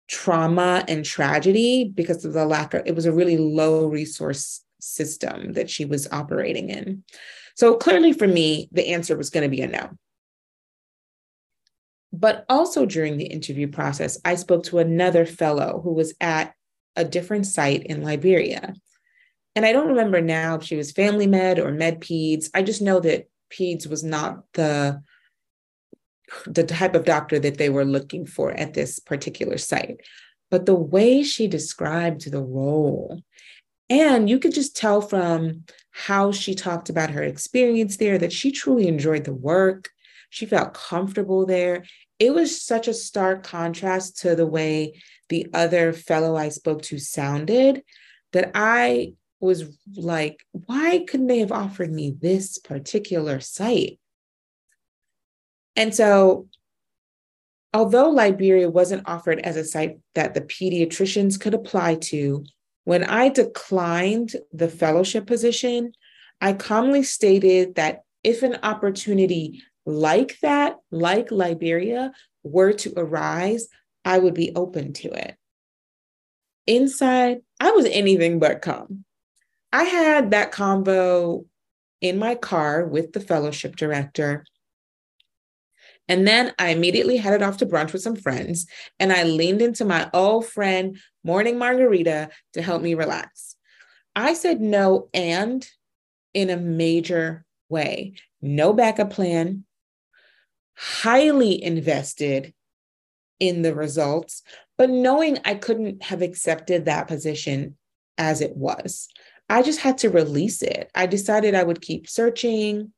trauma 0.09 0.85
and 0.89 1.05
tragedy 1.05 1.85
because 1.85 2.25
of 2.25 2.33
the 2.33 2.47
lack 2.47 2.75
of 2.75 2.83
it 2.87 2.95
was 2.95 3.07
a 3.07 3.13
really 3.13 3.37
low 3.37 3.87
resource 3.87 4.65
system 4.81 5.53
that 5.55 5.69
she 5.69 5.85
was 5.85 6.09
operating 6.11 6.71
in. 6.71 7.03
So 7.55 7.75
clearly 7.75 8.13
for 8.13 8.27
me, 8.29 8.69
the 8.73 8.89
answer 8.89 9.17
was 9.17 9.31
going 9.31 9.43
to 9.43 9.55
be 9.55 9.63
a 9.63 9.67
no. 9.67 9.91
But 12.19 12.45
also 12.49 12.85
during 12.85 13.17
the 13.17 13.27
interview 13.27 13.69
process, 13.69 14.19
I 14.25 14.35
spoke 14.35 14.65
to 14.65 14.79
another 14.79 15.25
fellow 15.25 15.81
who 15.85 15.93
was 15.93 16.15
at 16.21 16.55
a 16.97 17.05
different 17.05 17.47
site 17.47 17.85
in 17.85 18.03
Liberia. 18.03 18.75
And 19.55 19.65
I 19.65 19.73
don't 19.73 19.89
remember 19.89 20.21
now 20.21 20.57
if 20.57 20.65
she 20.65 20.77
was 20.77 20.91
family 20.91 21.29
med 21.29 21.61
or 21.61 21.71
med 21.71 22.01
peds. 22.01 22.51
I 22.55 22.63
just 22.63 22.83
know 22.83 22.99
that 23.01 23.29
peds 23.51 23.87
was 23.89 24.03
not 24.03 24.43
the 24.55 25.03
the 26.47 26.65
type 26.65 26.95
of 26.95 27.07
doctor 27.07 27.39
that 27.39 27.57
they 27.57 27.71
were 27.71 27.85
looking 27.85 28.27
for 28.27 28.53
at 28.53 28.75
this 28.75 28.99
particular 28.99 29.57
site. 29.57 30.01
But 30.51 30.67
the 30.67 30.75
way 30.75 31.23
she 31.23 31.47
described 31.47 32.31
the 32.31 32.43
role, 32.43 33.23
and 33.89 34.29
you 34.29 34.39
could 34.39 34.53
just 34.53 34.77
tell 34.77 35.01
from 35.01 35.65
how 35.91 36.33
she 36.33 36.55
talked 36.55 36.91
about 36.91 37.11
her 37.11 37.23
experience 37.23 37.97
there 37.97 38.19
that 38.19 38.33
she 38.33 38.51
truly 38.51 38.89
enjoyed 38.89 39.25
the 39.25 39.35
work. 39.35 39.91
She 40.31 40.47
felt 40.47 40.75
comfortable 40.75 41.47
there. 41.47 41.85
It 42.19 42.35
was 42.35 42.63
such 42.63 42.89
a 42.89 42.95
stark 42.95 43.45
contrast 43.45 44.19
to 44.21 44.35
the 44.35 44.47
way 44.47 45.01
the 45.29 45.47
other 45.55 45.93
fellow 45.93 46.37
I 46.37 46.49
spoke 46.49 46.83
to 46.83 46.99
sounded 46.99 47.83
that 48.33 48.51
I 48.55 49.15
was 49.41 49.65
like, 49.97 50.45
why 50.53 51.05
couldn't 51.09 51.29
they 51.29 51.39
have 51.39 51.53
offered 51.53 51.93
me 51.93 52.15
this 52.21 52.59
particular 52.59 53.41
site? 53.41 53.99
And 55.77 55.95
so, 55.95 56.49
although 57.73 58.11
Liberia 58.11 58.69
wasn't 58.69 59.09
offered 59.09 59.39
as 59.41 59.57
a 59.57 59.65
site 59.65 59.99
that 60.15 60.35
the 60.35 60.41
pediatricians 60.41 61.41
could 61.41 61.55
apply 61.55 61.97
to, 61.97 62.45
when 62.85 63.05
I 63.05 63.29
declined 63.29 64.35
the 64.53 64.69
fellowship 64.69 65.27
position, 65.27 65.93
I 66.41 66.55
calmly 66.55 67.03
stated 67.03 67.77
that 67.77 68.03
if 68.25 68.43
an 68.43 68.59
opportunity 68.63 69.63
like 69.89 70.39
that, 70.41 70.77
like 70.91 71.31
Liberia, 71.31 72.13
were 72.43 72.73
to 72.75 72.93
arise, 72.97 73.69
I 74.05 74.19
would 74.19 74.35
be 74.35 74.53
open 74.55 74.93
to 74.95 75.09
it. 75.09 75.35
Inside, 76.67 77.39
I 77.59 77.71
was 77.71 77.87
anything 77.87 78.39
but 78.39 78.61
calm. 78.61 79.05
I 79.73 79.85
had 79.85 80.31
that 80.33 80.53
convo 80.53 81.47
in 82.03 82.19
my 82.19 82.35
car 82.35 82.85
with 82.85 83.13
the 83.13 83.21
fellowship 83.21 83.77
director. 83.77 84.45
And 86.07 86.29
then 86.29 86.53
I 86.59 86.69
immediately 86.69 87.17
headed 87.17 87.43
off 87.43 87.57
to 87.59 87.67
brunch 87.67 87.93
with 87.93 88.03
some 88.03 88.17
friends 88.17 88.67
and 88.99 89.13
I 89.13 89.25
leaned 89.25 89.63
into 89.63 89.85
my 89.85 90.11
old 90.13 90.47
friend, 90.47 90.99
Morning 91.25 91.59
Margarita, 91.59 92.29
to 92.53 92.63
help 92.63 92.83
me 92.83 92.95
relax. 92.95 93.57
I 94.15 94.35
said 94.35 94.61
no 94.61 95.09
and 95.15 95.67
in 96.35 96.51
a 96.51 96.57
major 96.57 97.47
way. 97.69 98.15
No 98.41 98.73
backup 98.73 99.11
plan, 99.11 99.65
highly 100.79 101.63
invested 101.63 102.55
in 103.41 103.63
the 103.63 103.75
results, 103.75 104.43
but 104.77 104.89
knowing 104.89 105.39
I 105.45 105.55
couldn't 105.55 106.05
have 106.05 106.23
accepted 106.23 106.85
that 106.85 107.09
position 107.09 107.77
as 108.17 108.41
it 108.41 108.57
was. 108.57 109.09
I 109.49 109.63
just 109.63 109.81
had 109.81 109.99
to 109.99 110.11
release 110.11 110.63
it. 110.63 110.91
I 110.95 111.07
decided 111.07 111.55
I 111.55 111.65
would 111.65 111.81
keep 111.81 112.09
searching. 112.09 112.93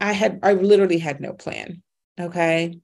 I 0.00 0.12
had, 0.12 0.40
I 0.42 0.54
literally 0.54 0.98
had 0.98 1.20
no 1.20 1.34
plan. 1.34 1.82
Okay. 2.18 2.78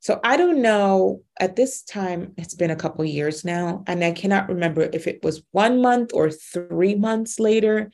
So 0.00 0.20
I 0.22 0.36
don't 0.36 0.62
know 0.62 1.22
at 1.38 1.56
this 1.56 1.82
time, 1.82 2.32
it's 2.36 2.54
been 2.54 2.70
a 2.70 2.76
couple 2.76 3.04
years 3.04 3.44
now, 3.44 3.84
and 3.86 4.02
I 4.04 4.12
cannot 4.12 4.48
remember 4.48 4.88
if 4.92 5.06
it 5.06 5.22
was 5.22 5.42
one 5.50 5.82
month 5.82 6.12
or 6.14 6.30
three 6.30 6.94
months 6.94 7.38
later 7.38 7.90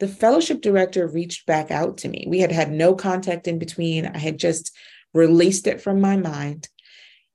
the 0.00 0.08
fellowship 0.08 0.62
director 0.62 1.06
reached 1.06 1.46
back 1.46 1.70
out 1.70 1.98
to 1.98 2.08
me. 2.08 2.24
We 2.26 2.40
had 2.40 2.50
had 2.50 2.72
no 2.72 2.94
contact 2.94 3.46
in 3.46 3.58
between. 3.58 4.06
I 4.06 4.18
had 4.18 4.38
just 4.38 4.74
released 5.12 5.66
it 5.66 5.80
from 5.80 6.00
my 6.00 6.16
mind. 6.16 6.68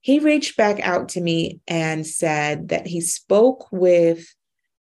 He 0.01 0.19
reached 0.19 0.57
back 0.57 0.79
out 0.81 1.09
to 1.09 1.21
me 1.21 1.61
and 1.67 2.05
said 2.05 2.69
that 2.69 2.87
he 2.87 3.01
spoke 3.01 3.71
with 3.71 4.27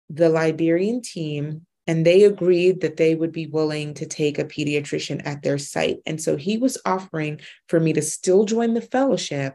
the 0.09 0.29
Liberian 0.29 1.01
team 1.01 1.67
and 1.87 2.05
they 2.05 2.25
agreed 2.25 2.81
that 2.83 2.97
they 2.97 3.15
would 3.15 3.33
be 3.33 3.47
willing 3.47 3.95
to 3.95 4.07
take 4.07 4.39
a 4.39 4.45
pediatrician 4.45 5.23
at 5.25 5.43
their 5.43 5.59
site. 5.59 5.99
And 6.07 6.21
so 6.21 6.37
he 6.37 6.59
was 6.59 6.79
offering 6.85 7.41
for 7.69 7.81
me 7.81 7.93
to 7.95 8.03
still 8.03 8.45
join 8.45 8.75
the 8.75 8.81
fellowship 8.81 9.55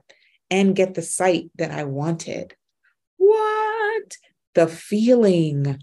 and 0.49 0.75
get 0.75 0.93
the 0.93 1.01
site 1.01 1.49
that 1.55 1.71
I 1.71 1.83
wanted. 1.83 2.55
What? 3.17 4.17
The 4.53 4.67
feeling. 4.67 5.79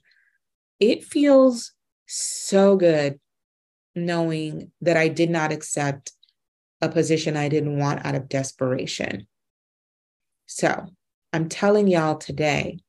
It 0.81 1.05
feels 1.05 1.73
so 2.13 2.77
good 2.77 3.19
knowing 3.95 4.71
that 4.81 4.97
I 4.97 5.09
did 5.09 5.31
not 5.31 5.53
accept 5.53 6.13
a 6.81 6.89
position 6.89 7.37
I 7.37 7.49
didn't 7.49 7.79
want 7.79 8.05
out 8.05 8.15
of 8.15 8.29
desperation. 8.29 9.27
So 10.47 10.87
I'm 11.33 11.49
telling 11.49 11.89
y'all 11.89 12.17
today, 12.17 12.81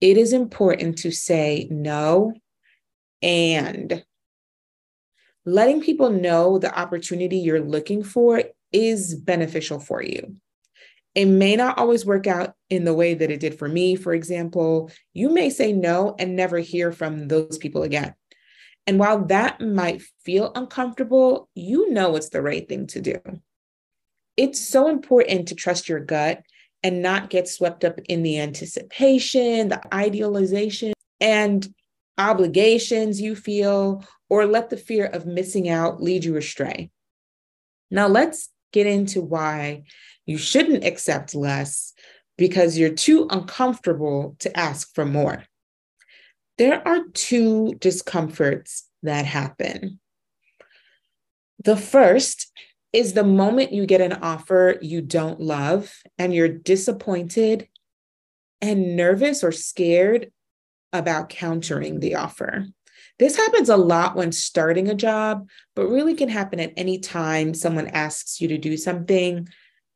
it 0.00 0.16
is 0.16 0.32
important 0.32 0.98
to 0.98 1.10
say 1.10 1.68
no 1.70 2.34
and 3.22 4.04
letting 5.44 5.80
people 5.80 6.10
know 6.10 6.58
the 6.58 6.76
opportunity 6.78 7.38
you're 7.38 7.60
looking 7.60 8.02
for 8.02 8.42
is 8.72 9.14
beneficial 9.14 9.80
for 9.80 10.02
you. 10.02 10.36
It 11.18 11.24
may 11.24 11.56
not 11.56 11.78
always 11.78 12.06
work 12.06 12.28
out 12.28 12.54
in 12.70 12.84
the 12.84 12.94
way 12.94 13.12
that 13.12 13.28
it 13.28 13.40
did 13.40 13.58
for 13.58 13.66
me. 13.66 13.96
For 13.96 14.14
example, 14.14 14.92
you 15.14 15.30
may 15.34 15.50
say 15.50 15.72
no 15.72 16.14
and 16.16 16.36
never 16.36 16.60
hear 16.60 16.92
from 16.92 17.26
those 17.26 17.58
people 17.58 17.82
again. 17.82 18.14
And 18.86 19.00
while 19.00 19.24
that 19.24 19.60
might 19.60 20.00
feel 20.24 20.52
uncomfortable, 20.54 21.48
you 21.56 21.90
know 21.90 22.14
it's 22.14 22.28
the 22.28 22.40
right 22.40 22.68
thing 22.68 22.86
to 22.86 23.00
do. 23.00 23.18
It's 24.36 24.60
so 24.60 24.86
important 24.86 25.48
to 25.48 25.56
trust 25.56 25.88
your 25.88 25.98
gut 25.98 26.42
and 26.84 27.02
not 27.02 27.30
get 27.30 27.48
swept 27.48 27.84
up 27.84 27.98
in 28.08 28.22
the 28.22 28.38
anticipation, 28.38 29.70
the 29.70 29.82
idealization, 29.92 30.92
and 31.20 31.66
obligations 32.16 33.20
you 33.20 33.34
feel, 33.34 34.04
or 34.30 34.46
let 34.46 34.70
the 34.70 34.76
fear 34.76 35.06
of 35.06 35.26
missing 35.26 35.68
out 35.68 36.00
lead 36.00 36.24
you 36.24 36.36
astray. 36.36 36.90
Now, 37.90 38.06
let's 38.06 38.50
get 38.72 38.86
into 38.86 39.20
why 39.20 39.82
you 40.28 40.36
shouldn't 40.36 40.84
accept 40.84 41.34
less 41.34 41.94
because 42.36 42.76
you're 42.76 42.90
too 42.90 43.26
uncomfortable 43.30 44.36
to 44.40 44.54
ask 44.56 44.94
for 44.94 45.06
more. 45.06 45.42
There 46.58 46.86
are 46.86 47.00
two 47.14 47.74
discomforts 47.78 48.86
that 49.02 49.24
happen. 49.24 50.00
The 51.64 51.78
first 51.78 52.52
is 52.92 53.14
the 53.14 53.24
moment 53.24 53.72
you 53.72 53.86
get 53.86 54.02
an 54.02 54.18
offer 54.20 54.76
you 54.82 55.00
don't 55.00 55.40
love 55.40 55.90
and 56.18 56.34
you're 56.34 56.48
disappointed 56.48 57.66
and 58.60 58.96
nervous 58.96 59.42
or 59.42 59.50
scared 59.50 60.30
about 60.92 61.30
countering 61.30 62.00
the 62.00 62.16
offer. 62.16 62.66
This 63.18 63.36
happens 63.36 63.70
a 63.70 63.76
lot 63.78 64.14
when 64.14 64.32
starting 64.32 64.88
a 64.88 64.94
job, 64.94 65.48
but 65.74 65.88
really 65.88 66.14
can 66.14 66.28
happen 66.28 66.60
at 66.60 66.74
any 66.76 66.98
time 66.98 67.54
someone 67.54 67.86
asks 67.88 68.42
you 68.42 68.48
to 68.48 68.58
do 68.58 68.76
something 68.76 69.48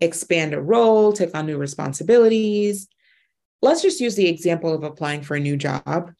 expand 0.02 0.54
a 0.54 0.60
role, 0.60 1.12
take 1.12 1.34
on 1.34 1.46
new 1.46 1.58
responsibilities. 1.58 2.88
Let's 3.60 3.82
just 3.82 4.00
use 4.00 4.16
the 4.16 4.28
example 4.28 4.74
of 4.74 4.82
applying 4.82 5.22
for 5.22 5.36
a 5.36 5.40
new 5.40 5.56
job 5.56 6.12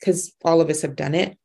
because 0.00 0.32
all 0.44 0.60
of 0.60 0.70
us 0.70 0.82
have 0.82 0.96
done 0.96 1.14
it. 1.14 1.36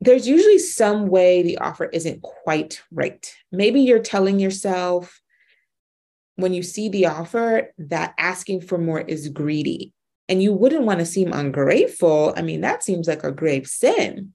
There's 0.00 0.28
usually 0.28 0.58
some 0.58 1.06
way 1.06 1.42
the 1.42 1.58
offer 1.58 1.86
isn't 1.86 2.22
quite 2.22 2.82
right. 2.90 3.34
Maybe 3.50 3.80
you're 3.80 4.00
telling 4.00 4.38
yourself, 4.38 5.20
when 6.36 6.52
you 6.52 6.62
see 6.62 6.88
the 6.88 7.06
offer 7.06 7.72
that 7.78 8.14
asking 8.18 8.62
for 8.62 8.78
more 8.78 9.00
is 9.00 9.28
greedy 9.28 9.92
and 10.28 10.42
you 10.42 10.52
wouldn't 10.52 10.84
want 10.84 11.00
to 11.00 11.06
seem 11.06 11.32
ungrateful. 11.32 12.34
I 12.36 12.42
mean, 12.42 12.60
that 12.62 12.82
seems 12.82 13.06
like 13.06 13.24
a 13.24 13.30
grave 13.30 13.66
sin. 13.66 14.34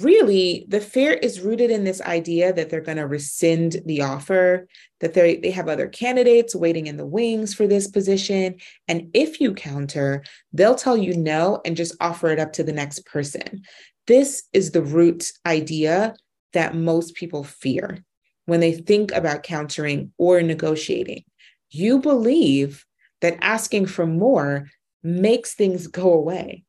Really, 0.00 0.64
the 0.68 0.80
fear 0.80 1.12
is 1.12 1.40
rooted 1.40 1.70
in 1.70 1.84
this 1.84 2.00
idea 2.00 2.54
that 2.54 2.70
they're 2.70 2.80
going 2.80 2.96
to 2.96 3.06
rescind 3.06 3.82
the 3.84 4.00
offer, 4.00 4.66
that 5.00 5.12
they 5.12 5.36
they 5.36 5.50
have 5.50 5.68
other 5.68 5.88
candidates 5.88 6.54
waiting 6.54 6.86
in 6.86 6.96
the 6.96 7.06
wings 7.06 7.52
for 7.52 7.66
this 7.66 7.86
position. 7.86 8.56
And 8.88 9.10
if 9.12 9.40
you 9.40 9.52
counter, 9.52 10.24
they'll 10.54 10.74
tell 10.74 10.96
you 10.96 11.14
no 11.16 11.60
and 11.66 11.76
just 11.76 11.96
offer 12.00 12.30
it 12.30 12.38
up 12.38 12.54
to 12.54 12.64
the 12.64 12.72
next 12.72 13.04
person. 13.04 13.62
This 14.06 14.44
is 14.54 14.70
the 14.70 14.82
root 14.82 15.32
idea 15.44 16.14
that 16.54 16.74
most 16.74 17.14
people 17.14 17.44
fear 17.44 18.02
when 18.46 18.60
they 18.60 18.72
think 18.72 19.12
about 19.12 19.42
countering 19.42 20.12
or 20.16 20.40
negotiating. 20.40 21.24
You 21.68 22.00
believe 22.00 22.86
that 23.20 23.38
asking 23.42 23.86
for 23.86 24.06
more 24.06 24.68
makes 25.02 25.54
things 25.54 25.86
go 25.86 26.12
away. 26.12 26.64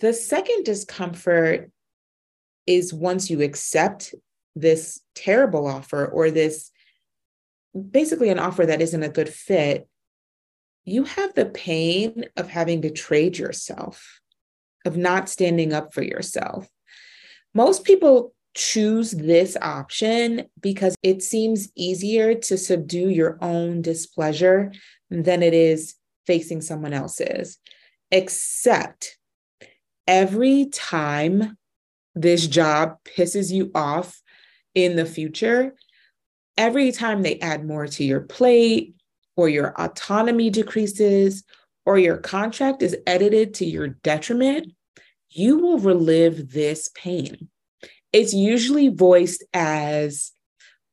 The 0.00 0.12
second 0.12 0.64
discomfort 0.64 1.70
is 2.66 2.94
once 2.94 3.30
you 3.30 3.42
accept 3.42 4.14
this 4.54 5.00
terrible 5.14 5.66
offer 5.66 6.06
or 6.06 6.30
this 6.30 6.70
basically 7.90 8.28
an 8.28 8.38
offer 8.38 8.66
that 8.66 8.80
isn't 8.80 9.02
a 9.02 9.08
good 9.08 9.28
fit, 9.28 9.88
you 10.84 11.04
have 11.04 11.34
the 11.34 11.46
pain 11.46 12.26
of 12.36 12.48
having 12.48 12.80
betrayed 12.80 13.36
yourself, 13.36 14.20
of 14.84 14.96
not 14.96 15.28
standing 15.28 15.72
up 15.72 15.92
for 15.92 16.02
yourself. 16.02 16.68
Most 17.52 17.84
people 17.84 18.34
choose 18.54 19.10
this 19.10 19.56
option 19.60 20.46
because 20.60 20.96
it 21.02 21.22
seems 21.22 21.70
easier 21.76 22.34
to 22.34 22.56
subdue 22.56 23.10
your 23.10 23.38
own 23.40 23.82
displeasure 23.82 24.72
than 25.10 25.42
it 25.42 25.54
is 25.54 25.94
facing 26.26 26.60
someone 26.60 26.92
else's. 26.92 27.58
Except 28.10 29.17
every 30.08 30.64
time 30.64 31.56
this 32.14 32.48
job 32.48 32.96
pisses 33.04 33.52
you 33.52 33.70
off 33.74 34.20
in 34.74 34.96
the 34.96 35.04
future, 35.04 35.74
every 36.56 36.90
time 36.90 37.22
they 37.22 37.38
add 37.38 37.64
more 37.64 37.86
to 37.86 38.02
your 38.02 38.22
plate 38.22 38.94
or 39.36 39.48
your 39.48 39.78
autonomy 39.80 40.50
decreases 40.50 41.44
or 41.86 41.98
your 41.98 42.16
contract 42.16 42.82
is 42.82 42.96
edited 43.06 43.54
to 43.54 43.66
your 43.66 43.88
detriment, 43.88 44.72
you 45.30 45.58
will 45.58 45.78
relive 45.78 46.52
this 46.52 46.88
pain. 46.94 47.48
It's 48.12 48.32
usually 48.32 48.88
voiced 48.88 49.44
as, 49.52 50.32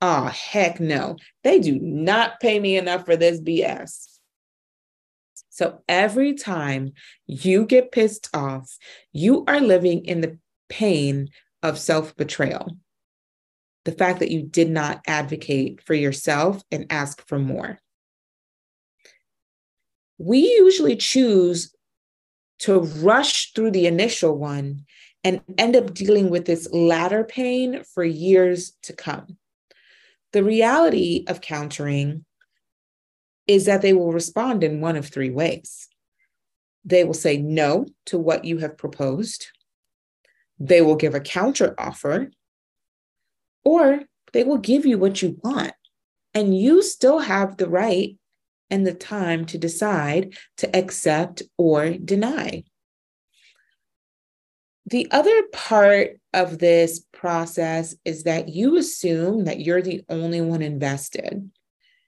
oh, 0.02 0.26
heck 0.26 0.82
no, 0.82 1.16
they 1.44 1.60
do 1.60 1.80
not 1.80 2.42
pay 2.42 2.60
me 2.60 2.78
enough 2.78 3.06
for 3.06 3.16
this 3.16 3.40
BS. 3.40 4.15
So 5.56 5.80
every 5.88 6.34
time 6.34 6.92
you 7.28 7.66
get 7.66 7.94
pissed 7.94 8.28
off, 8.36 8.78
you 9.14 9.46
are 9.48 9.62
living 9.62 10.04
in 10.04 10.20
the 10.20 10.38
pain 10.68 11.30
of 11.64 11.80
self 11.80 12.14
betrayal. 12.18 12.76
The 13.86 13.94
fact 13.94 14.20
that 14.20 14.32
you 14.32 14.44
did 14.44 14.70
not 14.70 15.00
advocate 15.08 15.82
for 15.82 15.94
yourself 15.94 16.62
and 16.72 16.88
ask 16.90 17.26
for 17.26 17.40
more. 17.40 17.80
We 20.18 20.40
usually 20.40 20.98
choose 20.98 21.74
to 22.60 22.82
rush 22.82 23.54
through 23.54 23.72
the 23.72 23.88
initial 23.88 24.38
one 24.38 24.84
and 25.24 25.40
end 25.58 25.78
up 25.78 25.94
dealing 25.94 26.30
with 26.30 26.44
this 26.44 26.70
latter 26.74 27.24
pain 27.24 27.82
for 27.94 28.04
years 28.04 28.74
to 28.84 28.92
come. 28.92 29.38
The 30.34 30.44
reality 30.44 31.24
of 31.30 31.40
countering 31.40 32.26
is 33.48 33.66
that 33.66 33.82
they 33.82 33.94
will 33.94 34.12
respond 34.12 34.64
in 34.64 34.82
one 34.82 34.96
of 34.96 35.08
three 35.08 35.30
ways. 35.30 35.88
They 36.84 37.04
will 37.04 37.14
say 37.14 37.38
no 37.38 37.86
to 38.08 38.18
what 38.18 38.46
you 38.46 38.60
have 38.60 38.78
proposed, 38.78 39.48
they 40.60 40.82
will 40.82 40.96
give 40.96 41.14
a 41.14 41.20
counter 41.20 41.76
offer, 41.78 42.32
or 43.64 44.02
they 44.32 44.44
will 44.44 44.58
give 44.58 44.86
you 44.86 44.98
what 44.98 45.22
you 45.22 45.40
want. 45.44 45.74
And 46.34 46.58
you 46.58 46.82
still 46.82 47.20
have 47.20 47.58
the 47.58 47.70
right 47.70 48.18
and 48.70 48.86
the 48.86 48.94
time 48.94 49.46
to 49.46 49.58
decide 49.58 50.36
to 50.58 50.76
accept 50.76 51.44
or 51.58 51.92
deny. 51.92 52.64
The 54.88 55.08
other 55.12 55.44
part 55.52 56.20
of 56.34 56.60
this 56.60 57.04
process 57.12 57.96
is 58.06 58.24
that 58.24 58.50
you 58.50 58.78
assume 58.78 59.46
that 59.46 59.60
you're 59.60 59.82
the 59.82 60.04
only 60.10 60.42
one 60.42 60.62
invested. 60.62 61.50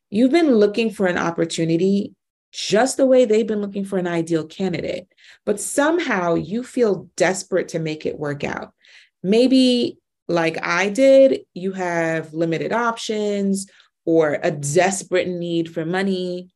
You've 0.09 0.31
been 0.31 0.55
looking 0.55 0.91
for 0.91 1.07
an 1.07 1.17
opportunity 1.17 2.13
just 2.51 2.97
the 2.97 3.05
way 3.05 3.25
they've 3.25 3.47
been 3.47 3.61
looking 3.61 3.85
for 3.85 3.97
an 3.97 4.07
ideal 4.07 4.45
candidate, 4.45 5.07
but 5.45 5.59
somehow 5.59 6.35
you 6.35 6.63
feel 6.63 7.09
desperate 7.15 7.69
to 7.69 7.79
make 7.79 8.05
it 8.05 8.17
work 8.17 8.43
out. 8.43 8.73
Maybe, 9.21 9.97
like 10.27 10.57
I 10.65 10.89
did, 10.89 11.41
you 11.53 11.73
have 11.73 12.33
limited 12.33 12.71
options 12.71 13.67
or 14.05 14.39
a 14.41 14.51
desperate 14.51 15.27
need 15.27 15.73
for 15.73 15.85
money, 15.85 16.49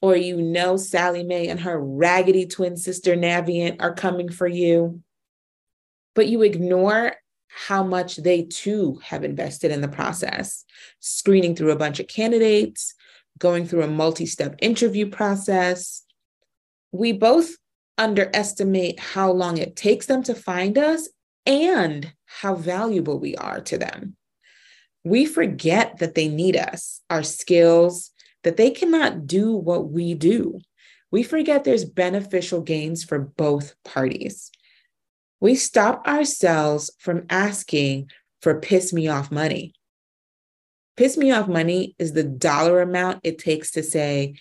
or 0.00 0.16
you 0.16 0.40
know 0.40 0.76
Sallie 0.76 1.24
Mae 1.24 1.48
and 1.48 1.60
her 1.60 1.80
raggedy 1.80 2.46
twin 2.46 2.76
sister 2.76 3.16
Navient 3.16 3.76
are 3.80 3.94
coming 3.94 4.28
for 4.28 4.46
you, 4.46 5.02
but 6.14 6.28
you 6.28 6.42
ignore 6.42 7.14
how 7.54 7.82
much 7.82 8.16
they 8.16 8.42
too 8.42 8.98
have 9.04 9.24
invested 9.24 9.70
in 9.70 9.82
the 9.82 9.88
process, 9.88 10.64
screening 11.00 11.54
through 11.54 11.70
a 11.70 11.76
bunch 11.76 12.00
of 12.00 12.08
candidates, 12.08 12.94
going 13.38 13.66
through 13.66 13.82
a 13.82 13.88
multi 13.88 14.26
step 14.26 14.56
interview 14.60 15.08
process. 15.08 16.02
We 16.92 17.12
both 17.12 17.56
underestimate 17.98 18.98
how 18.98 19.32
long 19.32 19.58
it 19.58 19.76
takes 19.76 20.06
them 20.06 20.22
to 20.24 20.34
find 20.34 20.78
us 20.78 21.08
and 21.44 22.12
how 22.24 22.54
valuable 22.54 23.18
we 23.18 23.36
are 23.36 23.60
to 23.60 23.76
them. 23.76 24.16
We 25.04 25.26
forget 25.26 25.98
that 25.98 26.14
they 26.14 26.28
need 26.28 26.56
us, 26.56 27.00
our 27.10 27.22
skills, 27.22 28.10
that 28.44 28.56
they 28.56 28.70
cannot 28.70 29.26
do 29.26 29.52
what 29.54 29.90
we 29.90 30.14
do. 30.14 30.58
We 31.10 31.22
forget 31.22 31.64
there's 31.64 31.84
beneficial 31.84 32.62
gains 32.62 33.04
for 33.04 33.18
both 33.18 33.74
parties 33.84 34.50
we 35.42 35.56
stop 35.56 36.06
ourselves 36.06 36.88
from 37.00 37.26
asking 37.28 38.08
for 38.42 38.60
piss 38.60 38.92
me 38.92 39.08
off 39.08 39.32
money. 39.32 39.74
Piss 40.96 41.16
me 41.16 41.32
off 41.32 41.48
money 41.48 41.96
is 41.98 42.12
the 42.12 42.22
dollar 42.22 42.80
amount 42.80 43.18
it 43.24 43.40
takes 43.40 43.72
to 43.72 43.82
say, 43.82 44.36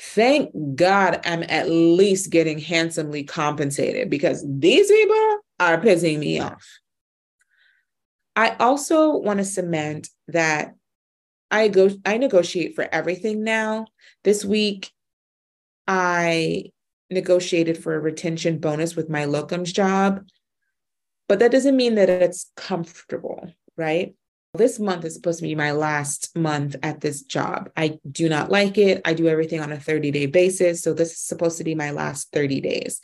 thank 0.00 0.50
God 0.74 1.20
I'm 1.26 1.42
at 1.42 1.68
least 1.68 2.30
getting 2.30 2.58
handsomely 2.58 3.24
compensated 3.24 4.08
because 4.08 4.42
these 4.48 4.90
people 4.90 5.38
are 5.60 5.76
pissing 5.76 6.18
me 6.18 6.40
off. 6.40 6.66
I 8.34 8.56
also 8.58 9.18
want 9.18 9.40
to 9.40 9.44
cement 9.44 10.08
that 10.28 10.76
I 11.50 11.68
go 11.68 11.90
I 12.06 12.16
negotiate 12.16 12.74
for 12.74 12.88
everything 12.90 13.44
now. 13.44 13.84
This 14.24 14.46
week 14.46 14.92
I 15.86 16.72
negotiated 17.10 17.76
for 17.76 17.94
a 17.94 18.00
retention 18.00 18.58
bonus 18.58 18.96
with 18.96 19.10
my 19.10 19.26
locums 19.26 19.74
job 19.74 20.24
but 21.28 21.38
that 21.38 21.52
doesn't 21.52 21.76
mean 21.76 21.94
that 21.96 22.08
it's 22.08 22.50
comfortable, 22.56 23.52
right? 23.76 24.14
This 24.54 24.78
month 24.78 25.04
is 25.04 25.14
supposed 25.14 25.40
to 25.40 25.46
be 25.46 25.54
my 25.54 25.72
last 25.72 26.34
month 26.36 26.74
at 26.82 27.00
this 27.00 27.22
job. 27.22 27.70
I 27.76 27.98
do 28.10 28.28
not 28.28 28.50
like 28.50 28.78
it. 28.78 29.02
I 29.04 29.12
do 29.12 29.28
everything 29.28 29.60
on 29.60 29.70
a 29.70 29.78
30 29.78 30.10
day 30.10 30.26
basis. 30.26 30.82
So 30.82 30.94
this 30.94 31.12
is 31.12 31.20
supposed 31.20 31.58
to 31.58 31.64
be 31.64 31.74
my 31.74 31.90
last 31.90 32.32
30 32.32 32.60
days. 32.62 33.00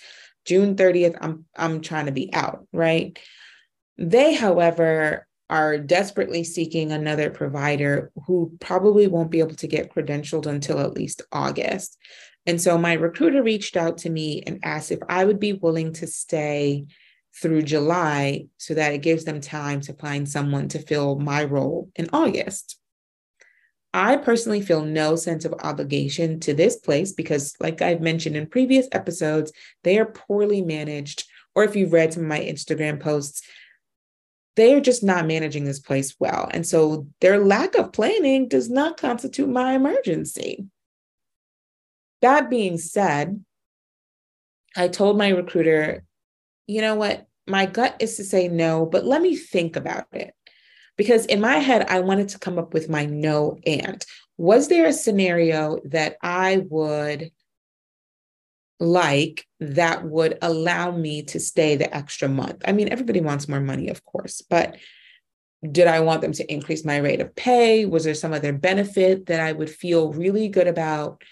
June 0.46 0.74
30th, 0.74 1.16
I'm, 1.20 1.44
I'm 1.56 1.80
trying 1.80 2.06
to 2.06 2.12
be 2.12 2.32
out, 2.32 2.66
right? 2.72 3.18
They, 3.98 4.34
however, 4.34 5.26
are 5.50 5.78
desperately 5.78 6.42
seeking 6.42 6.90
another 6.90 7.30
provider 7.30 8.10
who 8.26 8.56
probably 8.60 9.06
won't 9.06 9.30
be 9.30 9.40
able 9.40 9.54
to 9.54 9.68
get 9.68 9.94
credentialed 9.94 10.46
until 10.46 10.80
at 10.80 10.94
least 10.94 11.22
August. 11.30 11.98
And 12.46 12.60
so 12.60 12.76
my 12.78 12.94
recruiter 12.94 13.42
reached 13.42 13.76
out 13.76 13.98
to 13.98 14.10
me 14.10 14.42
and 14.46 14.60
asked 14.64 14.90
if 14.90 15.00
I 15.08 15.24
would 15.24 15.38
be 15.38 15.52
willing 15.52 15.92
to 15.94 16.06
stay 16.06 16.86
through 17.40 17.62
July 17.62 18.46
so 18.58 18.74
that 18.74 18.92
it 18.92 19.02
gives 19.02 19.24
them 19.24 19.40
time 19.40 19.80
to 19.82 19.92
find 19.92 20.28
someone 20.28 20.68
to 20.68 20.78
fill 20.78 21.18
my 21.18 21.44
role 21.44 21.90
in 21.96 22.08
August. 22.12 22.78
I 23.92 24.16
personally 24.16 24.60
feel 24.60 24.84
no 24.84 25.14
sense 25.14 25.44
of 25.44 25.54
obligation 25.62 26.40
to 26.40 26.54
this 26.54 26.76
place 26.76 27.12
because, 27.12 27.54
like 27.60 27.80
I've 27.80 28.00
mentioned 28.00 28.36
in 28.36 28.46
previous 28.48 28.88
episodes, 28.90 29.52
they 29.84 29.98
are 29.98 30.06
poorly 30.06 30.62
managed. 30.62 31.24
Or 31.54 31.62
if 31.62 31.76
you've 31.76 31.92
read 31.92 32.12
some 32.12 32.24
of 32.24 32.28
my 32.28 32.40
Instagram 32.40 32.98
posts, 32.98 33.42
they 34.56 34.74
are 34.74 34.80
just 34.80 35.04
not 35.04 35.26
managing 35.26 35.64
this 35.64 35.78
place 35.78 36.14
well. 36.18 36.48
And 36.52 36.66
so 36.66 37.06
their 37.20 37.38
lack 37.38 37.76
of 37.76 37.92
planning 37.92 38.48
does 38.48 38.68
not 38.68 38.96
constitute 38.96 39.48
my 39.48 39.74
emergency. 39.74 40.66
That 42.20 42.50
being 42.50 42.78
said, 42.78 43.44
I 44.76 44.88
told 44.88 45.18
my 45.18 45.28
recruiter 45.28 46.04
you 46.66 46.80
know 46.80 46.94
what? 46.94 47.26
My 47.46 47.66
gut 47.66 47.96
is 48.00 48.16
to 48.16 48.24
say 48.24 48.48
no, 48.48 48.86
but 48.86 49.04
let 49.04 49.20
me 49.20 49.36
think 49.36 49.76
about 49.76 50.06
it. 50.12 50.34
Because 50.96 51.26
in 51.26 51.40
my 51.40 51.56
head, 51.56 51.86
I 51.88 52.00
wanted 52.00 52.30
to 52.30 52.38
come 52.38 52.58
up 52.58 52.72
with 52.72 52.88
my 52.88 53.04
no 53.04 53.58
and. 53.66 54.04
Was 54.38 54.68
there 54.68 54.86
a 54.86 54.92
scenario 54.92 55.78
that 55.84 56.16
I 56.22 56.64
would 56.68 57.30
like 58.80 59.46
that 59.60 60.04
would 60.04 60.38
allow 60.42 60.90
me 60.90 61.22
to 61.24 61.40
stay 61.40 61.76
the 61.76 61.94
extra 61.94 62.28
month? 62.28 62.62
I 62.64 62.72
mean, 62.72 62.88
everybody 62.90 63.20
wants 63.20 63.48
more 63.48 63.60
money, 63.60 63.88
of 63.88 64.04
course, 64.04 64.42
but 64.42 64.76
did 65.70 65.86
I 65.86 66.00
want 66.00 66.20
them 66.20 66.32
to 66.32 66.52
increase 66.52 66.84
my 66.84 66.98
rate 66.98 67.20
of 67.20 67.34
pay? 67.34 67.86
Was 67.86 68.04
there 68.04 68.14
some 68.14 68.32
other 68.32 68.52
benefit 68.52 69.26
that 69.26 69.40
I 69.40 69.52
would 69.52 69.70
feel 69.70 70.12
really 70.12 70.48
good 70.48 70.68
about 70.68 71.22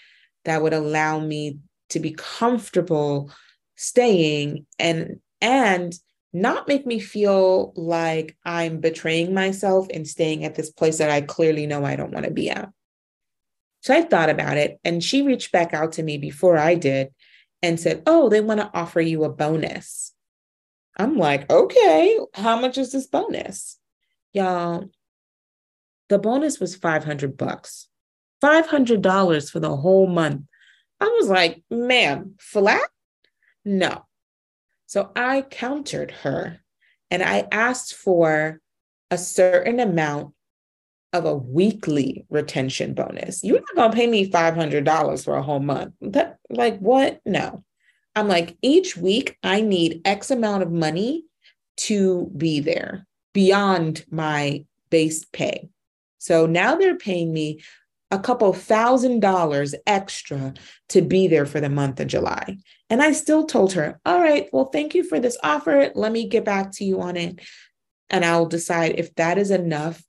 that 0.45 0.61
would 0.61 0.73
allow 0.73 1.19
me 1.19 1.59
to 1.89 1.99
be 1.99 2.11
comfortable 2.11 3.31
staying 3.75 4.65
and 4.79 5.19
and 5.41 5.93
not 6.31 6.67
make 6.67 6.85
me 6.85 6.99
feel 6.99 7.73
like 7.75 8.35
I'm 8.43 8.79
betraying 8.79 9.33
myself 9.33 9.87
and 9.93 10.07
staying 10.07 10.45
at 10.45 10.55
this 10.55 10.71
place 10.71 10.97
that 10.97 11.11
I 11.11 11.21
clearly 11.21 11.67
know 11.67 11.85
I 11.85 11.95
don't 11.95 12.11
want 12.11 12.25
to 12.25 12.31
be 12.31 12.49
at. 12.49 12.69
So 13.81 13.93
I 13.93 14.01
thought 14.01 14.29
about 14.29 14.57
it 14.57 14.79
and 14.83 15.03
she 15.03 15.21
reached 15.21 15.51
back 15.51 15.73
out 15.73 15.93
to 15.93 16.03
me 16.03 16.17
before 16.17 16.57
I 16.57 16.75
did 16.75 17.09
and 17.61 17.79
said, 17.79 18.03
"Oh, 18.07 18.29
they 18.29 18.41
want 18.41 18.61
to 18.61 18.71
offer 18.73 19.01
you 19.01 19.23
a 19.23 19.29
bonus." 19.29 20.13
I'm 20.97 21.17
like, 21.17 21.49
"Okay, 21.51 22.17
how 22.33 22.59
much 22.59 22.77
is 22.77 22.91
this 22.91 23.07
bonus?" 23.07 23.79
Y'all, 24.33 24.89
the 26.09 26.19
bonus 26.19 26.59
was 26.59 26.75
500 26.75 27.37
bucks. 27.37 27.87
$500 28.43 29.49
for 29.49 29.59
the 29.59 29.75
whole 29.75 30.07
month. 30.07 30.43
I 30.99 31.05
was 31.05 31.29
like, 31.29 31.63
ma'am, 31.69 32.35
flat? 32.39 32.89
No. 33.65 34.05
So 34.85 35.11
I 35.15 35.41
countered 35.41 36.11
her 36.11 36.59
and 37.09 37.23
I 37.23 37.47
asked 37.51 37.95
for 37.95 38.59
a 39.09 39.17
certain 39.17 39.79
amount 39.79 40.33
of 41.13 41.25
a 41.25 41.35
weekly 41.35 42.25
retention 42.29 42.93
bonus. 42.93 43.43
You're 43.43 43.59
not 43.59 43.75
going 43.75 43.91
to 43.91 43.95
pay 43.95 44.07
me 44.07 44.29
$500 44.29 45.23
for 45.23 45.35
a 45.35 45.43
whole 45.43 45.59
month. 45.59 45.93
That, 46.01 46.37
like, 46.49 46.79
what? 46.79 47.21
No. 47.25 47.63
I'm 48.15 48.27
like, 48.27 48.57
each 48.61 48.97
week 48.97 49.37
I 49.43 49.61
need 49.61 50.01
X 50.05 50.31
amount 50.31 50.63
of 50.63 50.71
money 50.71 51.25
to 51.77 52.31
be 52.35 52.59
there 52.59 53.07
beyond 53.33 54.05
my 54.09 54.65
base 54.89 55.25
pay. 55.25 55.69
So 56.17 56.45
now 56.45 56.75
they're 56.75 56.97
paying 56.97 57.33
me 57.33 57.61
a 58.13 58.19
couple 58.19 58.53
thousand 58.53 59.21
dollars 59.21 59.73
extra 59.87 60.53
to 60.89 61.01
be 61.01 61.27
there 61.27 61.47
for 61.47 61.59
the 61.59 61.69
month 61.69 61.99
of 61.99 62.07
July. 62.07 62.57
And 62.87 63.01
I 63.01 63.11
still 63.11 63.45
told 63.45 63.73
her, 63.73 63.99
All 64.05 64.19
right, 64.19 64.47
well, 64.53 64.65
thank 64.65 64.93
you 64.93 65.03
for 65.03 65.19
this 65.19 65.35
offer. 65.43 65.89
Let 65.95 66.11
me 66.11 66.27
get 66.27 66.45
back 66.45 66.71
to 66.73 66.85
you 66.85 67.01
on 67.01 67.17
it. 67.17 67.39
And 68.11 68.23
I'll 68.23 68.45
decide 68.45 68.99
if 68.99 69.15
that 69.15 69.39
is 69.39 69.49
enough 69.49 70.03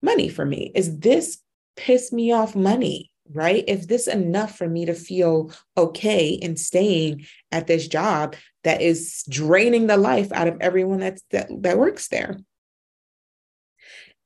money 0.00 0.30
for 0.30 0.46
me. 0.46 0.72
Is 0.74 0.98
this 1.00 1.38
piss 1.76 2.12
me 2.12 2.32
off 2.32 2.56
money? 2.56 3.12
Right? 3.30 3.62
Is 3.68 3.88
this 3.88 4.06
enough 4.06 4.56
for 4.56 4.66
me 4.66 4.86
to 4.86 4.94
feel 4.94 5.52
okay 5.76 6.28
in 6.30 6.56
staying 6.56 7.26
at 7.52 7.66
this 7.66 7.86
job 7.86 8.36
that 8.64 8.80
is 8.80 9.22
draining 9.28 9.86
the 9.86 9.98
life 9.98 10.32
out 10.32 10.48
of 10.48 10.56
everyone 10.62 11.00
that's, 11.00 11.22
that, 11.30 11.50
that 11.60 11.78
works 11.78 12.08
there? 12.08 12.38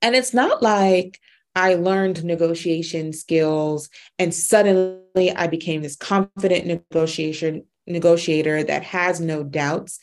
And 0.00 0.14
it's 0.14 0.32
not 0.32 0.62
like 0.62 1.18
I 1.54 1.74
learned 1.74 2.24
negotiation 2.24 3.12
skills 3.12 3.88
and 4.18 4.34
suddenly 4.34 5.32
I 5.36 5.46
became 5.46 5.82
this 5.82 5.96
confident 5.96 6.66
negotiation 6.66 7.64
negotiator 7.86 8.62
that 8.62 8.82
has 8.84 9.20
no 9.20 9.42
doubts 9.42 9.98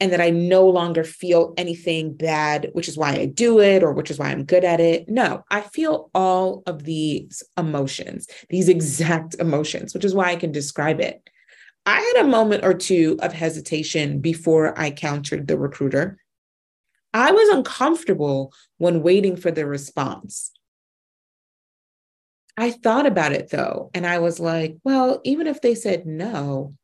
and 0.00 0.12
that 0.12 0.20
I 0.20 0.30
no 0.30 0.68
longer 0.68 1.04
feel 1.04 1.54
anything 1.56 2.14
bad, 2.14 2.68
which 2.72 2.88
is 2.88 2.98
why 2.98 3.14
I 3.14 3.26
do 3.26 3.60
it 3.60 3.82
or 3.82 3.92
which 3.92 4.10
is 4.10 4.18
why 4.18 4.28
I'm 4.28 4.44
good 4.44 4.64
at 4.64 4.80
it. 4.80 5.08
No, 5.08 5.44
I 5.50 5.62
feel 5.62 6.10
all 6.14 6.62
of 6.66 6.84
these 6.84 7.42
emotions, 7.56 8.26
these 8.50 8.68
exact 8.68 9.36
emotions, 9.38 9.94
which 9.94 10.04
is 10.04 10.14
why 10.14 10.30
I 10.30 10.36
can 10.36 10.52
describe 10.52 11.00
it. 11.00 11.28
I 11.86 12.00
had 12.00 12.24
a 12.24 12.28
moment 12.28 12.64
or 12.64 12.74
two 12.74 13.16
of 13.20 13.32
hesitation 13.32 14.20
before 14.20 14.78
I 14.78 14.90
countered 14.90 15.46
the 15.46 15.56
recruiter. 15.56 16.18
I 17.14 17.32
was 17.32 17.48
uncomfortable 17.48 18.52
when 18.78 19.02
waiting 19.02 19.36
for 19.36 19.50
the 19.50 19.66
response. 19.66 20.50
I 22.56 22.70
thought 22.70 23.06
about 23.06 23.32
it 23.32 23.50
though, 23.50 23.90
and 23.92 24.06
I 24.06 24.18
was 24.18 24.40
like, 24.40 24.76
well, 24.82 25.20
even 25.24 25.46
if 25.46 25.60
they 25.60 25.74
said 25.74 26.06
no, 26.06 26.74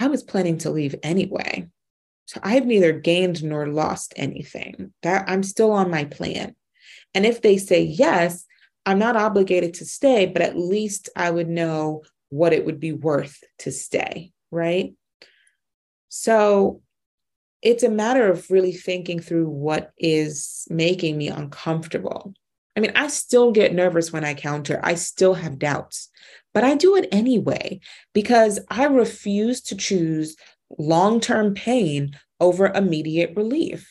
I 0.00 0.08
was 0.08 0.22
planning 0.22 0.58
to 0.58 0.70
leave 0.70 0.96
anyway. 1.02 1.68
So 2.26 2.40
I've 2.42 2.66
neither 2.66 2.92
gained 2.92 3.44
nor 3.44 3.66
lost 3.66 4.14
anything. 4.16 4.92
That 5.02 5.28
I'm 5.28 5.42
still 5.42 5.70
on 5.70 5.90
my 5.90 6.04
plan. 6.04 6.56
And 7.14 7.26
if 7.26 7.42
they 7.42 7.58
say 7.58 7.82
yes, 7.82 8.44
I'm 8.86 8.98
not 8.98 9.16
obligated 9.16 9.74
to 9.74 9.84
stay, 9.84 10.26
but 10.26 10.42
at 10.42 10.56
least 10.56 11.08
I 11.14 11.30
would 11.30 11.48
know 11.48 12.02
what 12.30 12.52
it 12.52 12.64
would 12.64 12.80
be 12.80 12.92
worth 12.92 13.38
to 13.58 13.70
stay, 13.70 14.32
right? 14.50 14.94
So 16.08 16.80
it's 17.60 17.82
a 17.82 17.90
matter 17.90 18.28
of 18.28 18.50
really 18.50 18.72
thinking 18.72 19.20
through 19.20 19.48
what 19.48 19.92
is 19.98 20.66
making 20.68 21.16
me 21.16 21.28
uncomfortable. 21.28 22.34
I 22.76 22.80
mean, 22.80 22.92
I 22.94 23.08
still 23.08 23.52
get 23.52 23.74
nervous 23.74 24.12
when 24.12 24.24
I 24.24 24.34
counter, 24.34 24.80
I 24.82 24.94
still 24.94 25.34
have 25.34 25.58
doubts, 25.58 26.08
but 26.54 26.64
I 26.64 26.74
do 26.74 26.96
it 26.96 27.08
anyway 27.12 27.80
because 28.14 28.60
I 28.70 28.84
refuse 28.84 29.60
to 29.62 29.76
choose 29.76 30.36
long 30.78 31.20
term 31.20 31.54
pain 31.54 32.18
over 32.40 32.66
immediate 32.66 33.36
relief. 33.36 33.88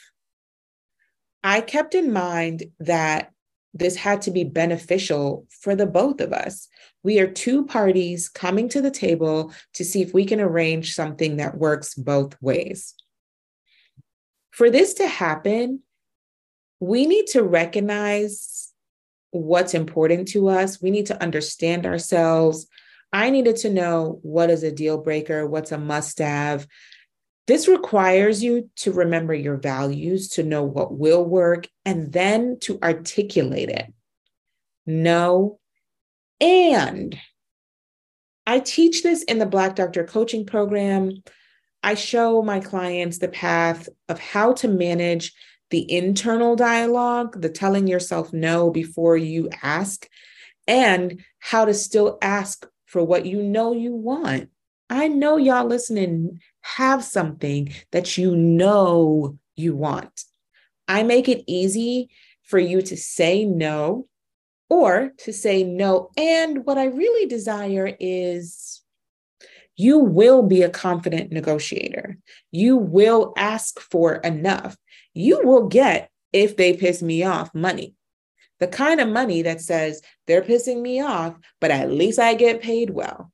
I 1.44 1.62
kept 1.62 1.96
in 1.96 2.12
mind 2.12 2.63
that 2.80 3.32
this 3.74 3.96
had 3.96 4.22
to 4.24 4.32
be 4.32 4.44
beneficial 4.44 5.48
for 5.50 5.76
the 5.76 5.86
both 5.86 6.20
of 6.20 6.34
us. 6.34 6.67
We 7.04 7.20
are 7.20 7.28
two 7.28 7.65
parties 7.65 8.30
coming 8.30 8.67
to 8.70 8.82
the 8.82 8.91
table 8.91 9.54
to 9.76 9.86
see 9.86 10.02
if 10.02 10.13
we 10.13 10.26
can 10.26 10.41
arrange 10.41 10.94
something 10.94 11.38
that 11.38 11.58
works 11.58 11.94
both 11.96 12.36
ways. 12.41 12.94
For 14.52 14.70
this 14.70 14.96
to 14.96 15.08
happen, 15.08 15.82
we 16.82 17.06
need 17.08 17.28
to 17.28 17.44
recognize 17.44 18.70
what's 19.32 19.74
important 19.74 20.28
to 20.30 20.50
us. 20.50 20.82
We 20.82 20.91
need 20.91 21.08
to 21.08 21.22
understand 21.22 21.86
ourselves. 21.86 22.67
I 23.12 23.30
needed 23.30 23.58
to 23.58 23.70
know 23.70 24.20
what 24.22 24.50
is 24.50 24.63
a 24.63 24.72
deal 24.72 24.98
breaker, 24.98 25.46
what's 25.48 25.72
a 25.72 25.78
must 25.78 26.20
have. 26.20 26.67
This 27.48 27.67
requires 27.67 28.44
you 28.44 28.70
to 28.78 28.91
remember 28.91 29.34
your 29.34 29.58
values, 29.58 30.30
to 30.30 30.44
know 30.44 30.63
what 30.63 30.98
will 30.98 31.26
work, 31.26 31.67
and 31.86 32.12
then 32.13 32.60
to 32.62 32.80
articulate 32.82 33.70
it. 33.70 33.91
No, 34.86 35.60
and 36.39 37.17
I 38.48 38.60
teach 38.60 39.04
this 39.04 39.24
in 39.24 39.39
the 39.39 39.46
Black 39.46 39.76
Doctor 39.76 40.04
Coaching 40.04 40.46
Program. 40.46 41.24
I 41.84 41.96
show 41.96 42.41
my 42.41 42.60
clients 42.60 43.17
the 43.17 43.28
path 43.28 43.89
of 44.08 44.20
how 44.20 44.54
to 44.54 44.67
manage 44.67 45.34
the 45.71 45.91
internal 45.91 46.55
dialogue, 46.55 47.41
the 47.41 47.49
telling 47.49 47.88
yourself 47.88 48.31
no 48.31 48.69
before 48.69 49.17
you 49.17 49.49
ask, 49.63 50.07
and 50.67 51.23
how 51.39 51.65
to 51.65 51.73
still 51.73 52.17
ask 52.21 52.67
for 52.86 53.03
what 53.03 53.25
you 53.25 53.41
know 53.41 53.73
you 53.73 53.95
want. 53.95 54.49
I 54.89 55.07
know 55.07 55.38
y'all 55.38 55.65
listening 55.65 56.41
have 56.62 57.03
something 57.03 57.73
that 57.91 58.17
you 58.17 58.36
know 58.36 59.38
you 59.55 59.75
want. 59.75 60.25
I 60.88 61.03
make 61.03 61.29
it 61.29 61.43
easy 61.47 62.10
for 62.43 62.60
you 62.60 62.81
to 62.81 62.97
say 62.97 63.45
no 63.45 64.07
or 64.69 65.13
to 65.19 65.31
say 65.31 65.63
no. 65.63 66.12
And 66.17 66.65
what 66.65 66.77
I 66.77 66.86
really 66.86 67.27
desire 67.27 67.95
is 67.99 68.81
you 69.77 69.99
will 69.99 70.43
be 70.43 70.62
a 70.62 70.69
confident 70.69 71.31
negotiator. 71.31 72.17
You 72.51 72.77
will 72.77 73.34
ask 73.38 73.79
for 73.79 74.15
enough 74.15 74.75
you 75.13 75.41
will 75.43 75.67
get, 75.67 76.10
if 76.32 76.56
they 76.56 76.76
piss 76.76 77.02
me 77.02 77.24
off, 77.24 77.54
money. 77.54 77.95
The 78.60 78.67
kind 78.67 79.02
of 79.02 79.10
money 79.10 79.41
that 79.41 79.60
says 79.60 80.02
they're 80.28 80.43
pissing 80.43 80.82
me 80.82 81.02
off, 81.02 81.36
but 81.60 81.71
at 81.71 81.91
least 81.91 82.19
I 82.19 82.36
get 82.36 82.62
paid 82.62 82.91
well. 82.91 83.32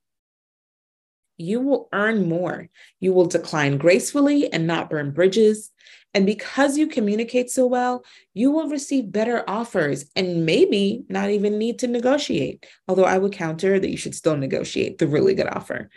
You 1.38 1.60
will 1.60 1.90
earn 1.94 2.28
more. 2.28 2.70
You 3.00 3.14
will 3.14 3.28
decline 3.28 3.78
gracefully 3.78 4.52
and 4.52 4.66
not 4.66 4.90
burn 4.90 5.12
bridges. 5.12 5.72
And 6.14 6.26
because 6.26 6.78
you 6.78 6.88
communicate 6.88 7.52
so 7.52 7.68
well, 7.68 8.04
you 8.34 8.50
will 8.50 8.70
receive 8.70 9.12
better 9.12 9.44
offers 9.48 10.06
and 10.16 10.46
maybe 10.46 11.04
not 11.10 11.30
even 11.30 11.60
need 11.60 11.80
to 11.80 11.88
negotiate. 11.88 12.66
Although 12.88 13.06
I 13.06 13.18
would 13.18 13.34
counter 13.34 13.80
that 13.80 13.90
you 13.90 13.98
should 13.98 14.16
still 14.16 14.38
negotiate 14.38 14.98
the 14.98 15.08
really 15.08 15.36
good 15.36 15.48
offer. 15.48 15.92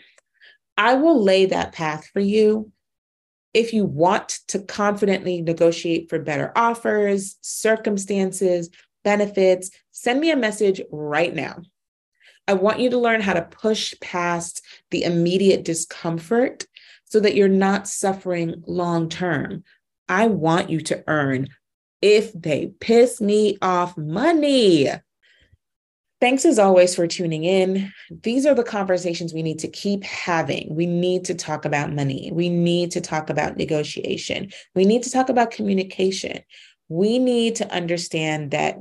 I 0.76 0.94
will 0.94 1.22
lay 1.22 1.46
that 1.46 1.72
path 1.72 2.10
for 2.12 2.20
you 2.20 2.72
if 3.52 3.72
you 3.72 3.84
want 3.84 4.40
to 4.48 4.60
confidently 4.60 5.42
negotiate 5.42 6.08
for 6.08 6.18
better 6.18 6.52
offers, 6.54 7.36
circumstances, 7.40 8.70
benefits, 9.04 9.70
send 9.90 10.20
me 10.20 10.30
a 10.30 10.36
message 10.36 10.80
right 10.90 11.34
now. 11.34 11.62
I 12.46 12.54
want 12.54 12.80
you 12.80 12.90
to 12.90 12.98
learn 12.98 13.20
how 13.20 13.34
to 13.34 13.42
push 13.42 13.94
past 14.00 14.62
the 14.90 15.04
immediate 15.04 15.64
discomfort 15.64 16.66
so 17.04 17.20
that 17.20 17.34
you're 17.34 17.48
not 17.48 17.88
suffering 17.88 18.62
long 18.66 19.08
term. 19.08 19.64
I 20.08 20.26
want 20.26 20.70
you 20.70 20.80
to 20.82 21.04
earn 21.06 21.48
if 22.02 22.32
they 22.32 22.72
piss 22.80 23.20
me 23.20 23.58
off 23.62 23.96
money. 23.96 24.88
Thanks 26.20 26.44
as 26.44 26.58
always 26.58 26.94
for 26.94 27.06
tuning 27.06 27.44
in. 27.44 27.90
These 28.10 28.44
are 28.44 28.54
the 28.54 28.62
conversations 28.62 29.32
we 29.32 29.42
need 29.42 29.58
to 29.60 29.68
keep 29.68 30.04
having. 30.04 30.74
We 30.74 30.84
need 30.84 31.24
to 31.24 31.34
talk 31.34 31.64
about 31.64 31.94
money. 31.94 32.30
We 32.32 32.50
need 32.50 32.90
to 32.90 33.00
talk 33.00 33.30
about 33.30 33.56
negotiation. 33.56 34.50
We 34.74 34.84
need 34.84 35.02
to 35.04 35.10
talk 35.10 35.30
about 35.30 35.50
communication. 35.50 36.40
We 36.90 37.18
need 37.18 37.56
to 37.56 37.72
understand 37.72 38.50
that 38.50 38.76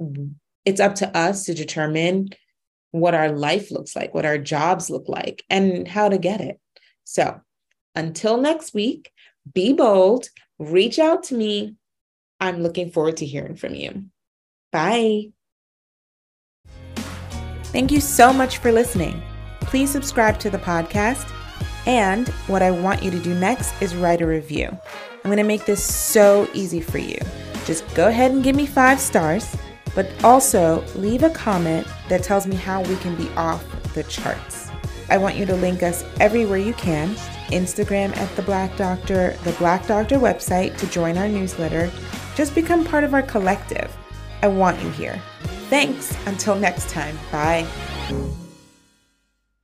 it's 0.65 0.81
up 0.81 0.95
to 0.95 1.17
us 1.17 1.45
to 1.45 1.53
determine 1.53 2.29
what 2.91 3.13
our 3.13 3.31
life 3.31 3.71
looks 3.71 3.95
like, 3.95 4.13
what 4.13 4.25
our 4.25 4.37
jobs 4.37 4.89
look 4.89 5.07
like, 5.07 5.43
and 5.49 5.87
how 5.87 6.09
to 6.09 6.17
get 6.17 6.41
it. 6.41 6.59
So 7.05 7.39
until 7.95 8.37
next 8.37 8.73
week, 8.73 9.11
be 9.53 9.71
bold, 9.71 10.27
reach 10.57 10.99
out 10.99 11.23
to 11.23 11.35
me. 11.35 11.75
I'm 12.41 12.61
looking 12.61 12.91
forward 12.91 13.17
to 13.17 13.25
hearing 13.25 13.55
from 13.55 13.75
you. 13.75 14.05
Bye. 14.71 15.29
Thank 17.71 17.91
you 17.91 18.01
so 18.01 18.33
much 18.33 18.57
for 18.57 18.71
listening. 18.71 19.21
Please 19.61 19.91
subscribe 19.91 20.39
to 20.39 20.49
the 20.49 20.57
podcast. 20.57 21.31
And 21.85 22.27
what 22.47 22.61
I 22.61 22.71
want 22.71 23.03
you 23.03 23.11
to 23.11 23.19
do 23.19 23.33
next 23.33 23.79
is 23.81 23.95
write 23.95 24.21
a 24.21 24.27
review. 24.27 24.67
I'm 24.67 25.23
going 25.23 25.37
to 25.37 25.43
make 25.43 25.65
this 25.65 25.83
so 25.83 26.49
easy 26.53 26.81
for 26.81 26.97
you. 26.97 27.19
Just 27.65 27.83
go 27.93 28.07
ahead 28.07 28.31
and 28.31 28.43
give 28.43 28.55
me 28.55 28.65
five 28.65 28.99
stars, 28.99 29.55
but 29.93 30.09
also 30.23 30.83
leave 30.95 31.23
a 31.23 31.29
comment 31.29 31.87
that 32.09 32.23
tells 32.23 32.47
me 32.47 32.55
how 32.55 32.81
we 32.83 32.95
can 32.97 33.15
be 33.15 33.29
off 33.37 33.63
the 33.93 34.03
charts. 34.03 34.69
I 35.09 35.17
want 35.17 35.35
you 35.35 35.45
to 35.45 35.55
link 35.55 35.83
us 35.83 36.03
everywhere 36.19 36.57
you 36.57 36.73
can 36.73 37.15
Instagram 37.51 38.15
at 38.17 38.35
The 38.35 38.43
Black 38.43 38.75
Doctor, 38.77 39.35
the 39.43 39.51
Black 39.53 39.85
Doctor 39.87 40.17
website 40.17 40.77
to 40.77 40.87
join 40.87 41.17
our 41.17 41.27
newsletter. 41.27 41.91
Just 42.35 42.55
become 42.55 42.85
part 42.85 43.03
of 43.03 43.13
our 43.13 43.23
collective. 43.23 43.95
I 44.41 44.47
want 44.47 44.81
you 44.81 44.89
here. 44.91 45.21
Thanks. 45.69 46.17
Until 46.25 46.55
next 46.55 46.89
time. 46.89 47.17
Bye. 47.31 47.67